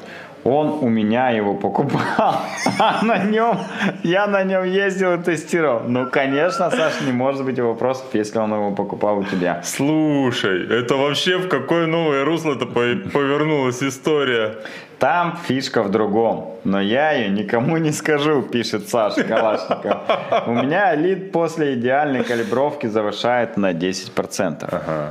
[0.45, 2.41] Он у меня его покупал,
[2.79, 3.57] а на нем,
[4.03, 5.81] я на нем ездил и тестировал.
[5.87, 9.61] Ну, конечно, Саша, не может быть вопросов, если он его покупал у тебя.
[9.63, 14.57] Слушай, это вообще в какое новое русло-то по- повернулась история?
[14.99, 19.97] Там фишка в другом, но я ее никому не скажу, пишет Саша Калашников.
[20.45, 25.09] У меня элит после идеальной калибровки завышает на 10%.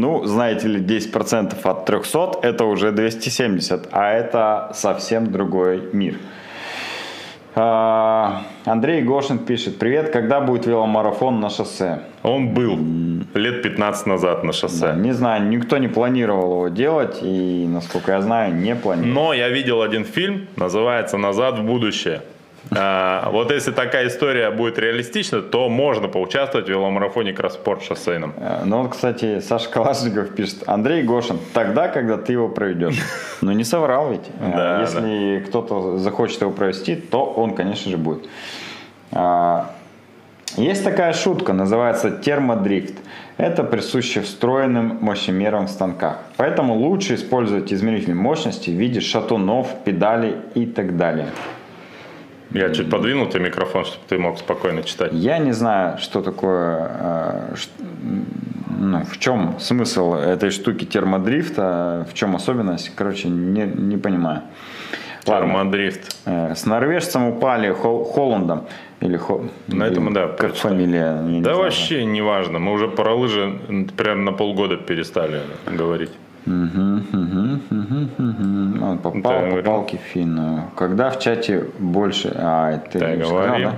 [0.00, 6.14] Ну, знаете ли, 10% от 300 это уже 270, а это совсем другой мир.
[7.56, 11.98] А, Андрей Гошин пишет, привет, когда будет веломарафон на шоссе?
[12.22, 12.78] Он был
[13.34, 14.94] лет 15 назад на шоссе.
[14.96, 19.14] Не знаю, никто не планировал его делать, и, насколько я знаю, не планирует.
[19.14, 22.20] Но я видел один фильм, называется «Назад в будущее».
[22.70, 28.34] А, вот если такая история будет реалистична, то можно поучаствовать в веломарафоне кросспорт шоссейном.
[28.36, 32.96] Э, Ну вот, кстати, Саша Калашников пишет, Андрей Гошин, тогда, когда ты его проведешь.
[33.40, 34.28] Ну не соврал ведь.
[34.40, 38.28] Да, Если кто-то захочет его провести, то он, конечно же, будет.
[39.12, 39.70] А,
[40.56, 42.94] Есть такая шутка, называется термодрифт.
[43.38, 46.18] Это присуще встроенным мощемерам в станках.
[46.36, 51.28] Поэтому лучше использовать измеритель мощности в виде шатунов, педалей и так далее.
[52.52, 55.12] Я чуть подвинул тебе микрофон, чтобы ты мог спокойно читать.
[55.12, 57.54] Я не знаю, что такое, э,
[58.80, 64.42] ну, в чем смысл этой штуки термодрифта, в чем особенность, короче, не, не понимаю.
[65.24, 66.16] Термодрифт.
[66.24, 68.64] Э, С норвежцем упали Хол- Холландом.
[69.00, 70.76] Или Хо- На этом, да, Как прочитаем.
[70.76, 71.00] фамилия?
[71.00, 71.58] я не Да знаю.
[71.64, 72.58] вообще не важно.
[72.58, 73.58] Мы уже про лыжи
[73.96, 76.10] примерно на полгода перестали говорить.
[76.48, 78.82] Мгм, мгм, мгм, мгм.
[78.82, 79.64] Он попал Да, я по говорю.
[79.64, 80.70] палке в финну.
[80.76, 82.32] Когда в чате больше...
[82.34, 83.74] А, это Да, сказал, да?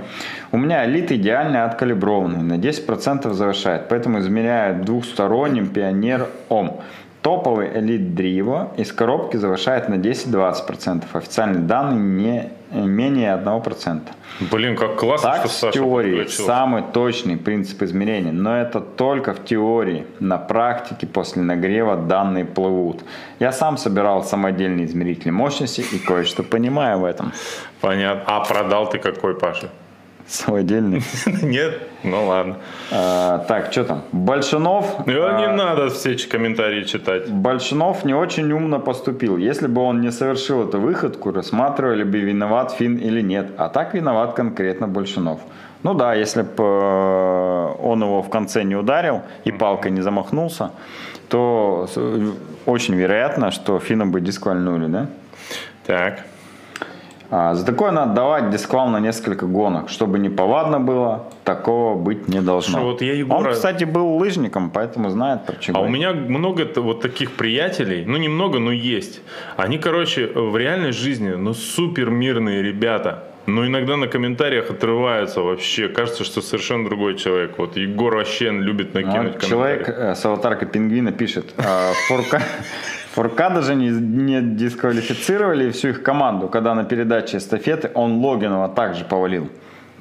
[0.53, 6.79] У меня элит идеально откалиброванный, на 10% завышает, поэтому измеряю двухсторонним пионер ОМ.
[7.21, 11.03] Топовый элит Дриво из коробки завышает на 10-20%.
[11.13, 14.01] Официальные данные не менее 1%.
[14.49, 16.45] Блин, как классно, Так, что в Саша теории подключился.
[16.45, 20.07] самый точный принцип измерения, но это только в теории.
[20.19, 23.03] На практике после нагрева данные плывут.
[23.39, 27.33] Я сам собирал самодельные измерители мощности и кое-что понимаю в этом.
[27.81, 28.23] Понятно.
[28.25, 29.69] А продал ты какой, Паша?
[30.31, 31.03] Самодельный.
[31.41, 31.81] Нет?
[32.03, 32.55] Ну ладно.
[32.89, 34.03] А, так, что там?
[34.13, 35.05] Большинов.
[35.05, 37.29] Ну, а, не надо все комментарии читать.
[37.29, 39.35] Большинов не очень умно поступил.
[39.35, 43.47] Если бы он не совершил эту выходку, рассматривали бы, виноват Фин или нет.
[43.57, 45.41] А так виноват конкретно Большинов.
[45.83, 50.71] Ну да, если бы он его в конце не ударил и палкой не замахнулся,
[51.27, 51.89] то
[52.65, 55.07] очень вероятно, что Фина бы дисквальнули, да?
[55.85, 56.23] Так.
[57.33, 62.27] А, за такое надо давать дисквал на несколько гонок, чтобы не повадно было, такого быть
[62.27, 62.77] не должно.
[62.79, 65.77] Что вот я Егора- Он, кстати, был лыжником, поэтому знает про чего.
[65.77, 69.21] А у меня много вот таких приятелей, ну немного, но есть.
[69.55, 73.23] Они, короче, в реальной жизни, ну супер мирные ребята.
[73.47, 75.87] Но иногда на комментариях отрываются вообще.
[75.87, 77.57] Кажется, что совершенно другой человек.
[77.57, 80.11] Вот Егор вообще любит А накинуть вот человек комментарий.
[80.11, 82.41] э, с аватаркой пингвина пишет, а, Фурка,
[83.13, 89.03] Фурка даже не, не дисквалифицировали всю их команду, когда на передаче эстафеты он Логинова также
[89.05, 89.49] повалил.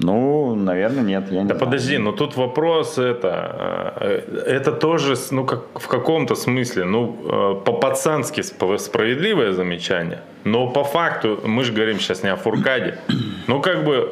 [0.02, 1.60] Ну, наверное, нет, я не Да знаю.
[1.60, 7.16] подожди, но тут вопрос это, э, это тоже, ну как в каком-то смысле, ну
[7.58, 12.98] э, по-пацански сп- справедливое замечание, но по факту мы же говорим сейчас не о Фуркаде,
[13.46, 14.08] ну как бы,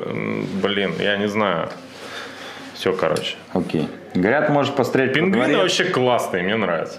[0.62, 1.68] блин, я не знаю,
[2.74, 3.36] все, короче.
[3.54, 3.88] Окей.
[4.14, 4.74] Говорят, можешь
[5.08, 5.62] Пингвины дворец.
[5.62, 6.98] вообще классные, мне нравится.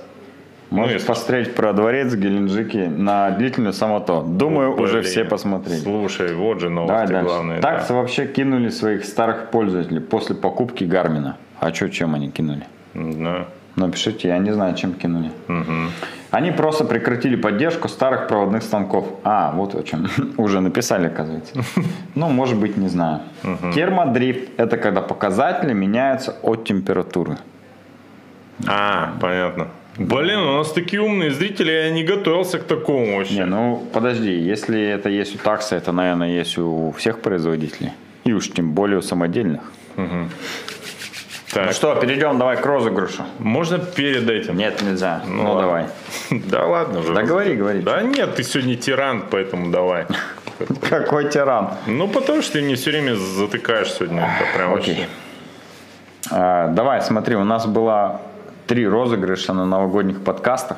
[0.70, 4.22] Можешь если посмотреть про дворец Геленджики на длительную самото.
[4.22, 4.86] Думаю, Блин.
[4.86, 5.80] уже все посмотрели.
[5.80, 7.26] Слушай, вот же Давай новости дальше.
[7.28, 7.62] главные.
[7.62, 7.96] Таксы да.
[7.96, 11.38] вообще кинули своих старых пользователей после покупки Гармина.
[11.60, 12.66] А что, чем они кинули?
[12.94, 13.48] Да.
[13.76, 15.32] Напишите, я не знаю, чем кинули.
[15.48, 15.90] Мгм.
[16.32, 19.08] Они просто прекратили поддержку старых проводных станков.
[19.24, 20.08] А, вот о чем.
[20.38, 21.54] Уже написали, оказывается.
[22.16, 23.22] Ну, может быть, не знаю.
[23.74, 27.38] Термодрифт– это когда показатели меняются от температуры.
[28.68, 29.68] А, понятно.
[29.98, 33.34] Блин, у нас такие умные зрители, я не готовился к такому вообще.
[33.36, 37.92] Не, ну подожди, если это есть у такса, это, наверное, есть у всех производителей.
[38.24, 39.62] И уж тем более у самодельных.
[41.52, 43.24] Так, Ну что, перейдем давай к розыгрышу.
[43.40, 44.56] можно перед этим?
[44.56, 45.24] Нет, нельзя.
[45.28, 45.62] Ну, ладно.
[45.62, 45.86] давай.
[46.52, 47.14] Да ладно уже.
[47.14, 47.80] Да говори, говори.
[47.82, 50.06] Да нет, ты сегодня тиран, поэтому давай.
[50.90, 51.72] Какой тиран.
[51.88, 54.30] Ну, потому что ты мне все время затыкаешь сегодня.
[54.74, 55.08] Окей.
[56.32, 58.22] А, давай, смотри, у нас было
[58.70, 60.78] три розыгрыша на новогодних подкастах,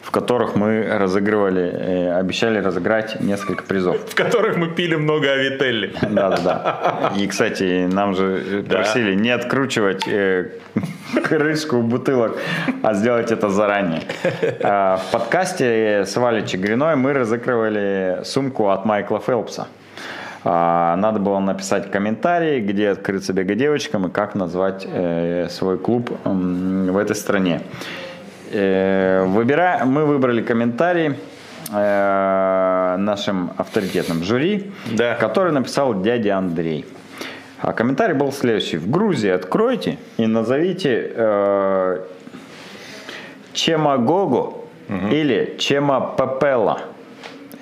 [0.00, 3.96] в которых мы разыгрывали, э, обещали разыграть несколько призов.
[4.08, 5.92] В которых мы пили много авителли.
[6.10, 7.12] Да, да, да.
[7.18, 10.52] И, кстати, нам же э, просили не откручивать э,
[11.24, 12.38] крышку бутылок,
[12.82, 14.00] а сделать это заранее.
[14.62, 19.66] А, В подкасте с Валей Чигриной мы разыгрывали сумку от Майкла Фелпса.
[20.44, 26.10] А, Надо было написать комментарий, где открыться бега девочкам и как назвать э, свой клуб
[26.24, 27.60] в этой стране.
[28.52, 31.14] Э, выбира- Мы выбрали комментарий
[31.72, 35.14] э, нашим авторитетным жюри, Да.
[35.16, 36.86] который написал дядя Андрей.
[37.60, 38.78] А комментарий был следующий.
[38.78, 42.00] В Грузии откройте и назовите э,
[43.52, 44.54] Чемагого
[45.10, 46.80] или Чемапепела.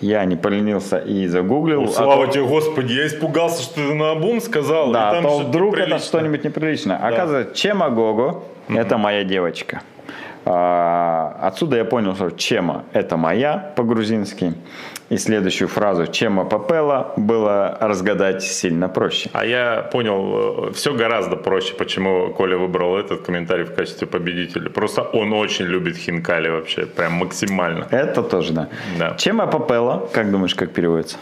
[0.01, 1.85] Я не поленился и загуглил.
[1.85, 4.93] а Слава то- тебе, Господи, я испугался, что ты на обум сказал.
[4.93, 5.99] да, и а там то вдруг это неприличное.
[6.07, 6.97] что-нибудь неприличное.
[6.97, 9.83] Оказывается, Чемагого– это моя девочка.
[10.49, 14.55] А, Отсюда я понял, что Чема– это моя по-грузински.
[15.09, 19.29] И следующую фразу Чема Папела было разгадать сильно проще.
[19.33, 24.69] А я понял, все гораздо проще, почему Коля выбрал этот комментарий в качестве победителя.
[24.71, 27.87] Просто он очень любит хинкали вообще, прям максимально.
[27.91, 28.69] Это тоже, да.
[28.99, 29.15] Да.
[29.17, 31.19] Чема Папела, как думаешь, как переводится?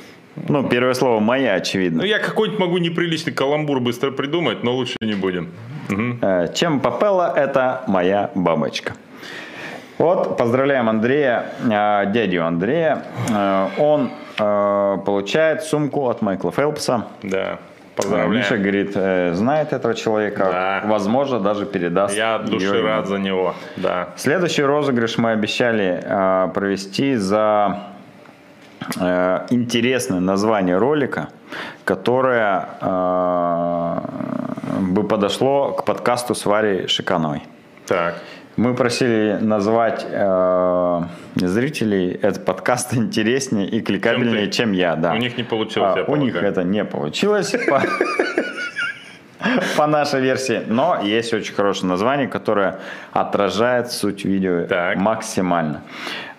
[0.48, 1.98] Ну, первое слово «моя», очевидно.
[2.02, 5.48] Ну, я какой-нибудь могу неприличный каламбур быстро придумать, но лучше не будем.
[5.88, 6.18] Мгм.
[6.22, 8.94] Э, Чем Папела– это моя бабочка.
[9.98, 13.02] Вот, поздравляем Андрея, э, дядю Андрея.
[13.30, 17.04] Э, Он э, получает сумку от Майкла Фелпса.
[17.22, 17.58] Да,
[17.94, 18.30] поздравляю.
[18.32, 20.88] Миша говорит, э, знает этого человека, Да.
[20.88, 22.16] возможно, даже передаст.
[22.16, 22.88] Я от души ему.
[22.88, 24.08] рад за него, да.
[24.16, 26.02] Следующий розыгрыш мы обещали
[26.54, 27.78] провести за
[29.00, 31.28] э, интересное название ролика,
[31.84, 32.66] которое
[34.80, 37.42] бы подошло к подкасту с Варей Шикановой.
[37.86, 38.14] Так,
[38.56, 41.00] Мы просили назвать э,
[41.34, 44.52] зрителей этот подкаст интереснее и кликабельнее, ты.
[44.52, 44.94] чем я.
[44.94, 45.12] Да.
[45.12, 47.54] У них не получилось, А, у них это не получилось.
[47.68, 47.82] по-
[49.76, 50.62] По нашей версии.
[50.68, 52.78] Но есть очень хорошее название, которое
[53.12, 54.96] отражает суть видео Так.
[54.96, 55.82] максимально.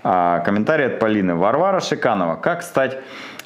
[0.03, 1.35] А, комментарий от Полины.
[1.35, 2.35] Варвара Шиканова.
[2.35, 2.97] Как стать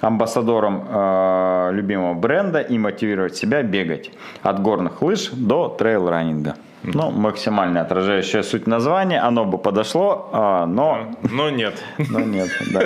[0.02, 4.12] амбассадором э, любимого бренда и мотивировать себя бегать
[4.44, 6.54] от горных лыж до трейл-раннинга?
[6.84, 9.20] Ну, максимально отражающая суть названия.
[9.22, 11.76] Оно бы подошло, а, но, но нет.
[12.10, 12.50] но нет.
[12.72, 12.82] да.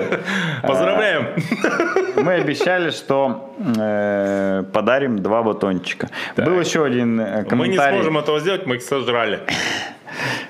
[0.68, 1.28] Поздравляем!
[2.16, 6.10] Мы обещали, что э, подарим два батончика.
[6.38, 7.96] Был еще один э, Мы не комментарий.
[7.96, 9.42] сможем этого сделать, мы их сожрали.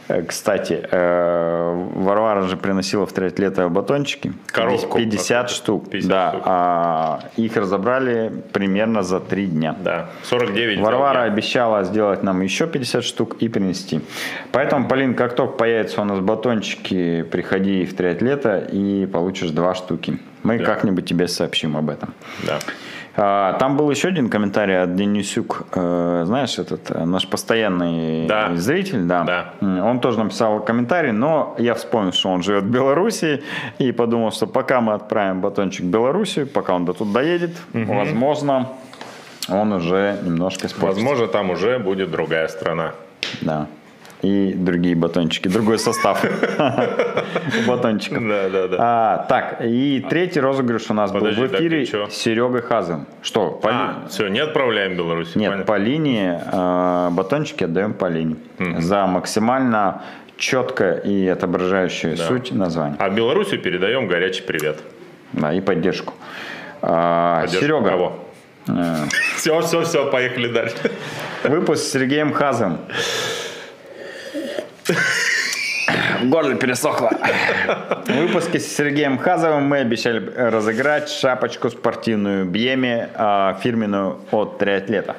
[0.10, 4.34] Э, Кстати, э, Варвара же приносила в триатлета батончики.
[4.47, 5.54] Коробку 50 какую-то.
[5.54, 5.89] штук.
[5.89, 6.41] 50 да, штук.
[6.45, 9.76] а их разобрали примерно за три дня.
[9.80, 11.32] Да, 49 Варвара взял я.
[11.32, 14.01] обещала сделать нам еще 50 штук и принести.
[14.51, 20.20] Поэтому, Полин, как только появятся у нас батончики, приходи в триатлета и получишь два штуки.
[20.43, 20.66] Мы Да.
[20.66, 22.14] как-нибудь тебе сообщим об этом.
[22.45, 22.60] Да.
[23.16, 28.55] А, Там был еще один комментарий от Денисюк, э, знаешь, этот э, наш постоянный Да.
[28.55, 29.24] зритель, да.
[29.61, 29.86] Да.
[29.86, 33.43] Он тоже написал комментарий, но я вспомнил, что он живет в Беларуси,
[33.78, 38.70] и подумал, что пока мы отправим батончик в Белоруссию, пока он до тут доедет, возможно,
[39.49, 41.03] он уже немножко испортится.
[41.03, 42.93] Возможно, там уже будет другая страна.
[43.41, 43.68] Да.
[44.24, 46.24] И другие батончики, другой состав
[47.67, 48.26] батончиков.
[48.26, 48.78] Да, да, да.
[48.80, 52.07] А, так, и третий розыгрыш у нас был в эфире и чё?
[52.07, 53.05] с Серегой Хазом.
[53.21, 55.36] Что, А, все, не отправляем Беларусь.
[55.36, 58.38] Нет, по линии э, батончики отдаем по линии.
[58.80, 60.01] За максимально
[60.38, 62.95] четкое и отображающее суть названия.
[62.99, 64.80] А Белоруссию передаем горячий привет.
[65.34, 66.13] Да, и поддержку.
[66.82, 68.19] А, Серега, кого?
[69.36, 70.76] Все, все, все, поехали дальше.
[71.43, 72.78] выпуск с Сергеем Хазом.
[76.22, 77.10] В горле пересохло.
[78.08, 85.16] В выпуске с Сергеем Хазовым мы обещали разыграть шапочку спортивную Бьеми а, фирменную от триатлета.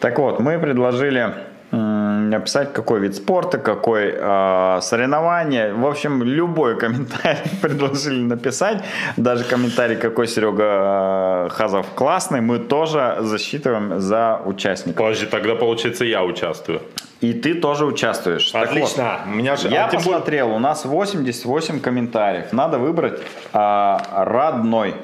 [0.00, 1.34] Так вот, мы предложили
[2.20, 5.72] м, написать, какой вид спорта, какой а, соревнование.
[5.74, 8.82] В общем, любой комментарий предложили написать.
[9.16, 15.02] Даже комментарий, какой Серега а, Хазов классный, мы тоже засчитываем за участника.
[15.02, 16.80] Подожди, тогда получается я участвую.
[17.20, 18.50] И ты тоже участвуешь.
[18.50, 19.68] Так вот, меня же...
[19.68, 22.52] я а, посмотрел, у нас 88 комментариев.
[22.52, 23.20] Надо выбрать
[23.52, 24.94] а, родной.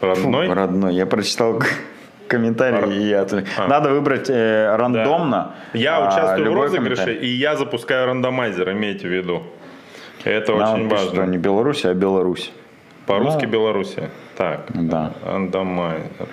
[0.00, 0.46] Родной?
[0.46, 0.94] Фу, родной.
[0.94, 1.60] Я прочитал
[2.28, 3.46] комментарий и отвлек.
[3.58, 3.66] А.
[3.68, 5.54] Надо выбрать э, рандомно.
[5.74, 7.28] Я а, участвую в розыгрыше, комментарий.
[7.28, 9.42] и я запускаю рандомайзер, имейте в виду.
[10.24, 11.22] Это Нам очень пишут, важно.
[11.22, 12.52] что не Беларусь, а Беларусь.
[13.06, 13.50] По-русски Ну.
[13.50, 14.10] Белоруссия.
[14.36, 15.12] Так, Да.
[15.24, 16.28] рандомайзер.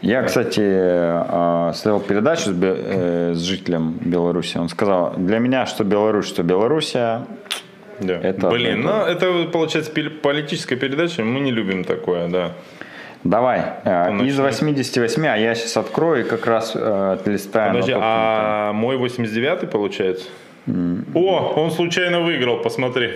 [0.00, 4.58] Я, кстати, э, смотрел передачу с, э, с жителем Беларуси.
[4.58, 7.24] Он сказал, для меня что Беларусь, что Белоруссия.
[8.00, 8.14] Да.
[8.14, 9.92] Это Блин, одно и ну это получается
[10.22, 12.50] политическая передача, мы не любим такое, да.
[13.24, 14.68] Давай, э, Ну, из начни.
[14.68, 17.72] 88, а я сейчас открою и как раз э, отлистаю.
[17.72, 20.26] Подожди, а мой 89-й получается?
[21.14, 23.12] О, он случайно выиграл, посмотри.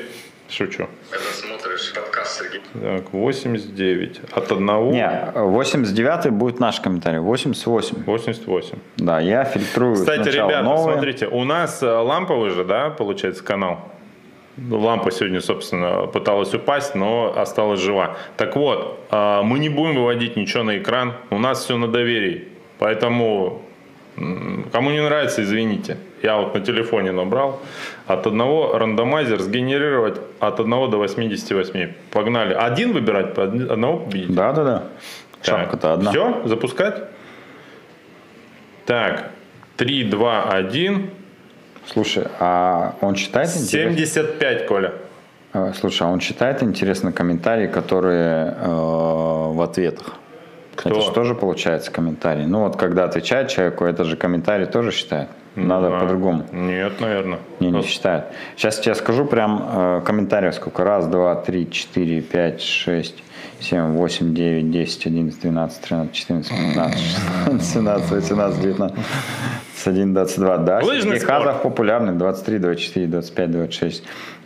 [0.48, 0.86] Шучу.
[1.12, 2.62] Это смотришь подкаст Сергей.
[2.72, 4.20] Так, 89.
[4.32, 7.18] От одного Не, 89 будет наш комментарий.
[7.18, 8.04] 88.
[8.04, 8.78] 88.
[8.96, 10.94] Да, я фильтрую Кстати, ребята, новые.
[10.94, 13.78] смотрите, у нас э, ламповый же, да, получается, канал.
[14.70, 18.16] Лампа сегодня, собственно, пыталась упасть, но осталась жива.
[18.36, 21.12] Так вот, э, мы не будем выводить ничего на экран.
[21.30, 22.48] У нас все на доверии.
[22.78, 23.62] Поэтому,
[24.72, 25.98] кому не нравится, извините.
[26.22, 27.60] Я вот на телефоне набрал.
[28.06, 31.92] От одного рандомайзер сгенерировать от 1 до 88.
[32.10, 32.54] Погнали.
[32.54, 34.34] Один выбирать, одного победить.
[34.34, 34.82] Да, да, да.
[35.42, 36.10] Шапка-то одна.
[36.10, 37.04] Все, запускать?
[38.86, 39.30] Так,
[39.76, 41.10] 3, 2, 1.
[41.92, 43.68] Слушай, а он читает интересно?
[43.68, 44.92] 75, Коля.
[45.54, 50.14] Э, Слушай, а он читает интересно комментарии, которые э, в ответах.
[50.76, 50.90] Кто?
[50.90, 52.46] Это же тоже получается комментарий.
[52.46, 55.28] Ну вот когда отвечает человеку, это же комментарий тоже считает.
[55.56, 56.44] Надо А, по-другому.
[56.52, 57.40] Нет, наверное.
[57.58, 58.26] Не, не считает.
[58.56, 60.84] Сейчас я скажу прям э, комментариев сколько.
[60.84, 63.24] Раз, два, три, четыре, пять, шесть,
[63.60, 68.98] семь, восемь, девять, десять, одиннадцать, двенадцать, тринадцать, четырнадцать, пятнадцать, шестнадцать, семнадцать, восемнадцать, девятнадцать,
[69.84, 70.58] один, двадцать два.
[70.58, 71.44] Да, Лыжный Сергей спорт.
[71.44, 72.12] Хазов популярный.
[72.14, 74.02] 23, 24, 25, 26,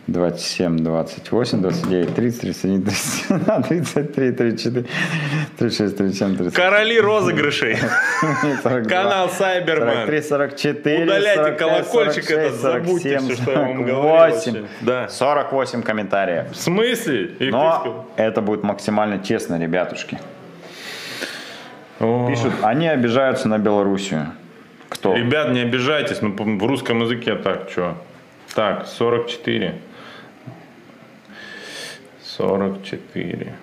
[0.07, 4.85] 27, 28, 29, 30, 31, 32, 33, 34,
[5.57, 6.51] 36, 37, 37.
[6.51, 7.77] Короли розыгрышей.
[8.63, 10.05] 42, Канал Сайбермен.
[10.05, 14.61] 43, 44, Удаляйте 45, колокольчик 46, этот, забудьте 47, все, что я вам говорил 48,
[14.61, 14.67] вообще.
[14.81, 15.07] Да.
[15.07, 16.51] 48 комментариев.
[16.51, 17.23] В смысле?
[17.39, 20.19] Их Но это будет максимально честно, ребятушки.
[22.01, 22.27] О.
[22.27, 24.33] Пишут, они обижаются на Белоруссию.
[24.89, 25.15] Кто?
[25.15, 27.95] Ребят, не обижайтесь, ну в русском языке так, что?
[28.53, 29.75] Так, 44.
[32.37, 33.53] 44.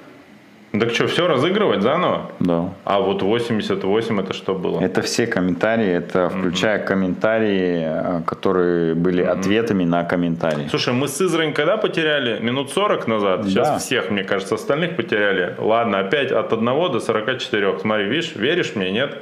[0.72, 2.30] Так что, все разыгрывать заново?
[2.38, 2.72] Да.
[2.84, 4.80] А вот 88 это что было?
[4.80, 10.68] Это все комментарии, это включая комментарии, э, которые были ответами на комментарии.
[10.68, 12.38] Слушай, мы с Сызрань когда потеряли?
[12.38, 13.46] Минут 40 назад.
[13.46, 13.78] Сейчас Да.
[13.78, 15.56] всех, мне кажется, остальных потеряли.
[15.58, 17.80] Ладно, опять от 1 до 44.
[17.80, 19.16] Смотри, видишь, веришь мне, нет?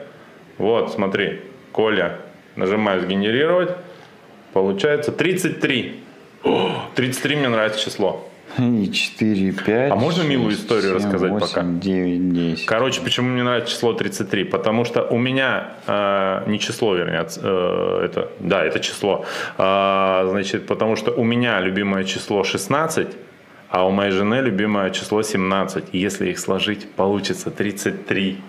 [0.58, 1.40] Вот, смотри,
[1.72, 2.18] Коля,
[2.56, 3.70] нажимаю сгенерировать.
[4.52, 5.94] Получается 33.
[6.44, 8.28] О, 33 мне нравится число.
[8.58, 11.62] И 4, 5, А можно милую историю рассказать 8, пока?
[11.62, 12.66] 9, 10.
[12.66, 14.44] Короче, почему мне нравится число 33?
[14.44, 19.24] Потому что у меня э, не число, вернее, э, это, да, это число.
[19.58, 23.06] А, значит, потому что у меня любимое число 16,
[23.70, 25.84] а у моей жены любимое число 17.
[25.92, 28.40] И если их сложить, получится 33.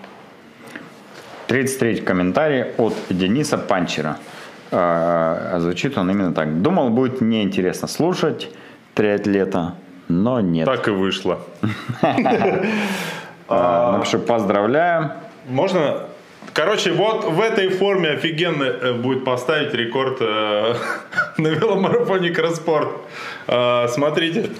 [1.46, 4.16] 33 комментарий от Дениса Панчера.
[4.72, 6.62] А звучит он именно так.
[6.62, 8.48] Думал, будет неинтересно слушать
[8.94, 9.74] триатлета,
[10.10, 10.66] но нет.
[10.66, 11.40] Так и вышло.
[13.52, 15.10] А, Напишу поздравляю.
[15.48, 16.06] Можно?
[16.54, 20.76] Короче, вот в этой форме офигенно э, будет поставить рекорд э,
[21.36, 22.90] на веломарафоне Краспорт.
[23.48, 24.50] Э, смотрите,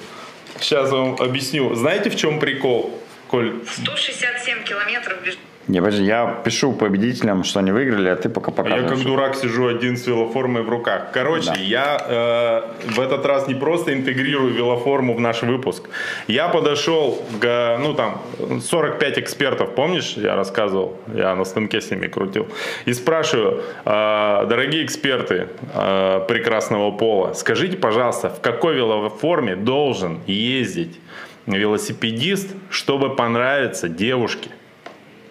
[0.59, 1.73] сейчас вам объясню.
[1.77, 3.61] Знаете, в чем прикол, Коль?
[3.65, 5.39] 167 километров бежит.
[5.71, 8.83] Не, подожди, я пишу победителям, что они выиграли, а ты пока А покажешь.
[8.83, 11.13] я как дурак сижу один с велоформой в руках.
[11.13, 11.61] Короче, Да.
[11.61, 15.89] я э, в этот раз не просто интегрирую велоформу в наш выпуск.
[16.27, 18.21] Я подошел к, ну там,
[18.61, 22.49] 45 экспертов, помнишь, я рассказывал, я на станке с ними крутил.
[22.85, 30.99] И спрашиваю, э, дорогие эксперты э, прекрасного пола, скажите, пожалуйста, в какой велоформе должен ездить
[31.47, 34.51] велосипедист, чтобы понравиться девушке?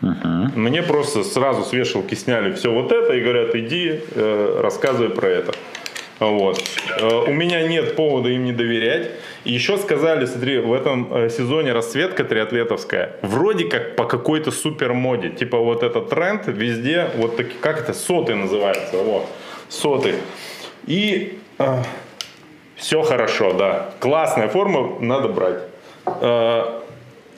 [0.01, 5.27] Мне просто сразу с вешалки сняли все вот это и говорят, иди, э, рассказывай про
[5.27, 5.53] это.
[6.19, 6.61] Вот.
[6.99, 9.11] Э, У меня нет повода им не доверять.
[9.43, 14.93] И еще сказали, смотри, в этом э, сезоне расцветка триатлетовская вроде как по какой-то супер
[14.93, 15.29] моде.
[15.29, 19.27] Типа вот этот тренд везде, вот таки, как это, соты называется, вот,
[19.69, 20.15] соты.
[20.87, 21.39] И
[22.75, 23.89] все хорошо, да.
[23.99, 25.59] Классная форма, надо брать.
[26.05, 26.79] Э,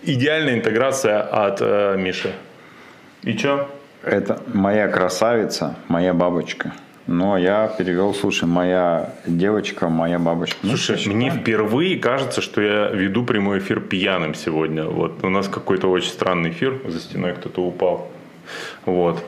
[0.03, 2.32] идеальная интеграция от э, Миши.
[3.24, 3.67] И чё?
[4.03, 6.74] Это моя красавица, моя бабочка.
[7.07, 10.57] Но я перевел, слушай, моя девочка, моя бабочка.
[10.63, 14.86] Ну, Слушай, что, мне впервые кажется, что я веду прямой эфир пьяным сегодня.
[14.86, 18.09] Вот у нас какой-то очень странный эфир, за стеной кто-то упал.
[18.86, 19.24] Вот.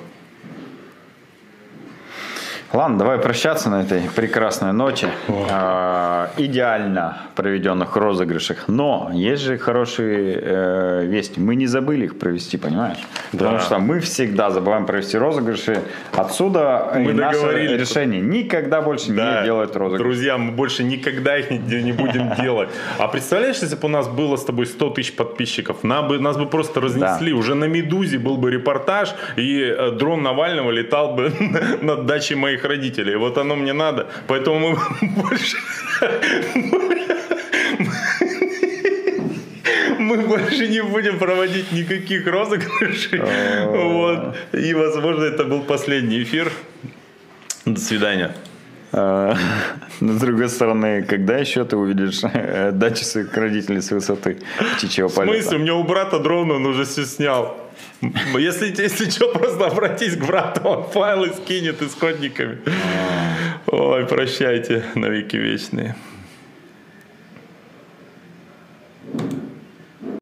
[2.74, 5.10] Ладно, давай прощаться на этой прекрасной ноте.
[5.30, 8.68] А, идеально проведенных розыгрышах.
[8.68, 11.40] Но есть же хорошие э, вести.
[11.40, 12.98] Мы не забыли их провести, понимаешь?
[13.32, 15.84] Потому что мы всегда забываем провести розыгрыши.
[16.14, 20.02] Отсюда Мы и наше решение никогда больше не делать розыгрыш.
[20.02, 22.70] Друзья, мы больше никогда их не, не будем делать.
[22.98, 26.38] А представляешь, если бы у нас было с тобой 100 тысяч подписчиков, нам бы, нас
[26.38, 27.34] бы просто разнесли.
[27.34, 31.32] Уже на «Медузе» был бы репортаж, и э, дрон Навального летал бы
[31.82, 33.16] над дачей моих родителей.
[33.16, 34.08] Вот оно мне надо.
[34.28, 34.78] Поэтому мы
[35.22, 35.58] больше...
[40.00, 43.22] Мы больше не будем проводить никаких розыгрышей.
[43.68, 44.36] Вот.
[44.52, 46.52] И, возможно, это был последний эфир.
[47.66, 48.36] До свидания.
[48.92, 49.36] А,
[50.02, 54.38] Но с другой стороны, когда еще ты увидишь э, дачи своих родителей с высоты
[54.76, 55.42] птичьего В полета?
[55.42, 55.58] смысле?
[55.58, 57.58] У меня у брата дрон, он уже все снял.
[58.38, 62.60] Если, если что, просто обратись к брату, он файлы скинет исходниками.
[63.68, 65.96] Ой, прощайте, навеки вечные.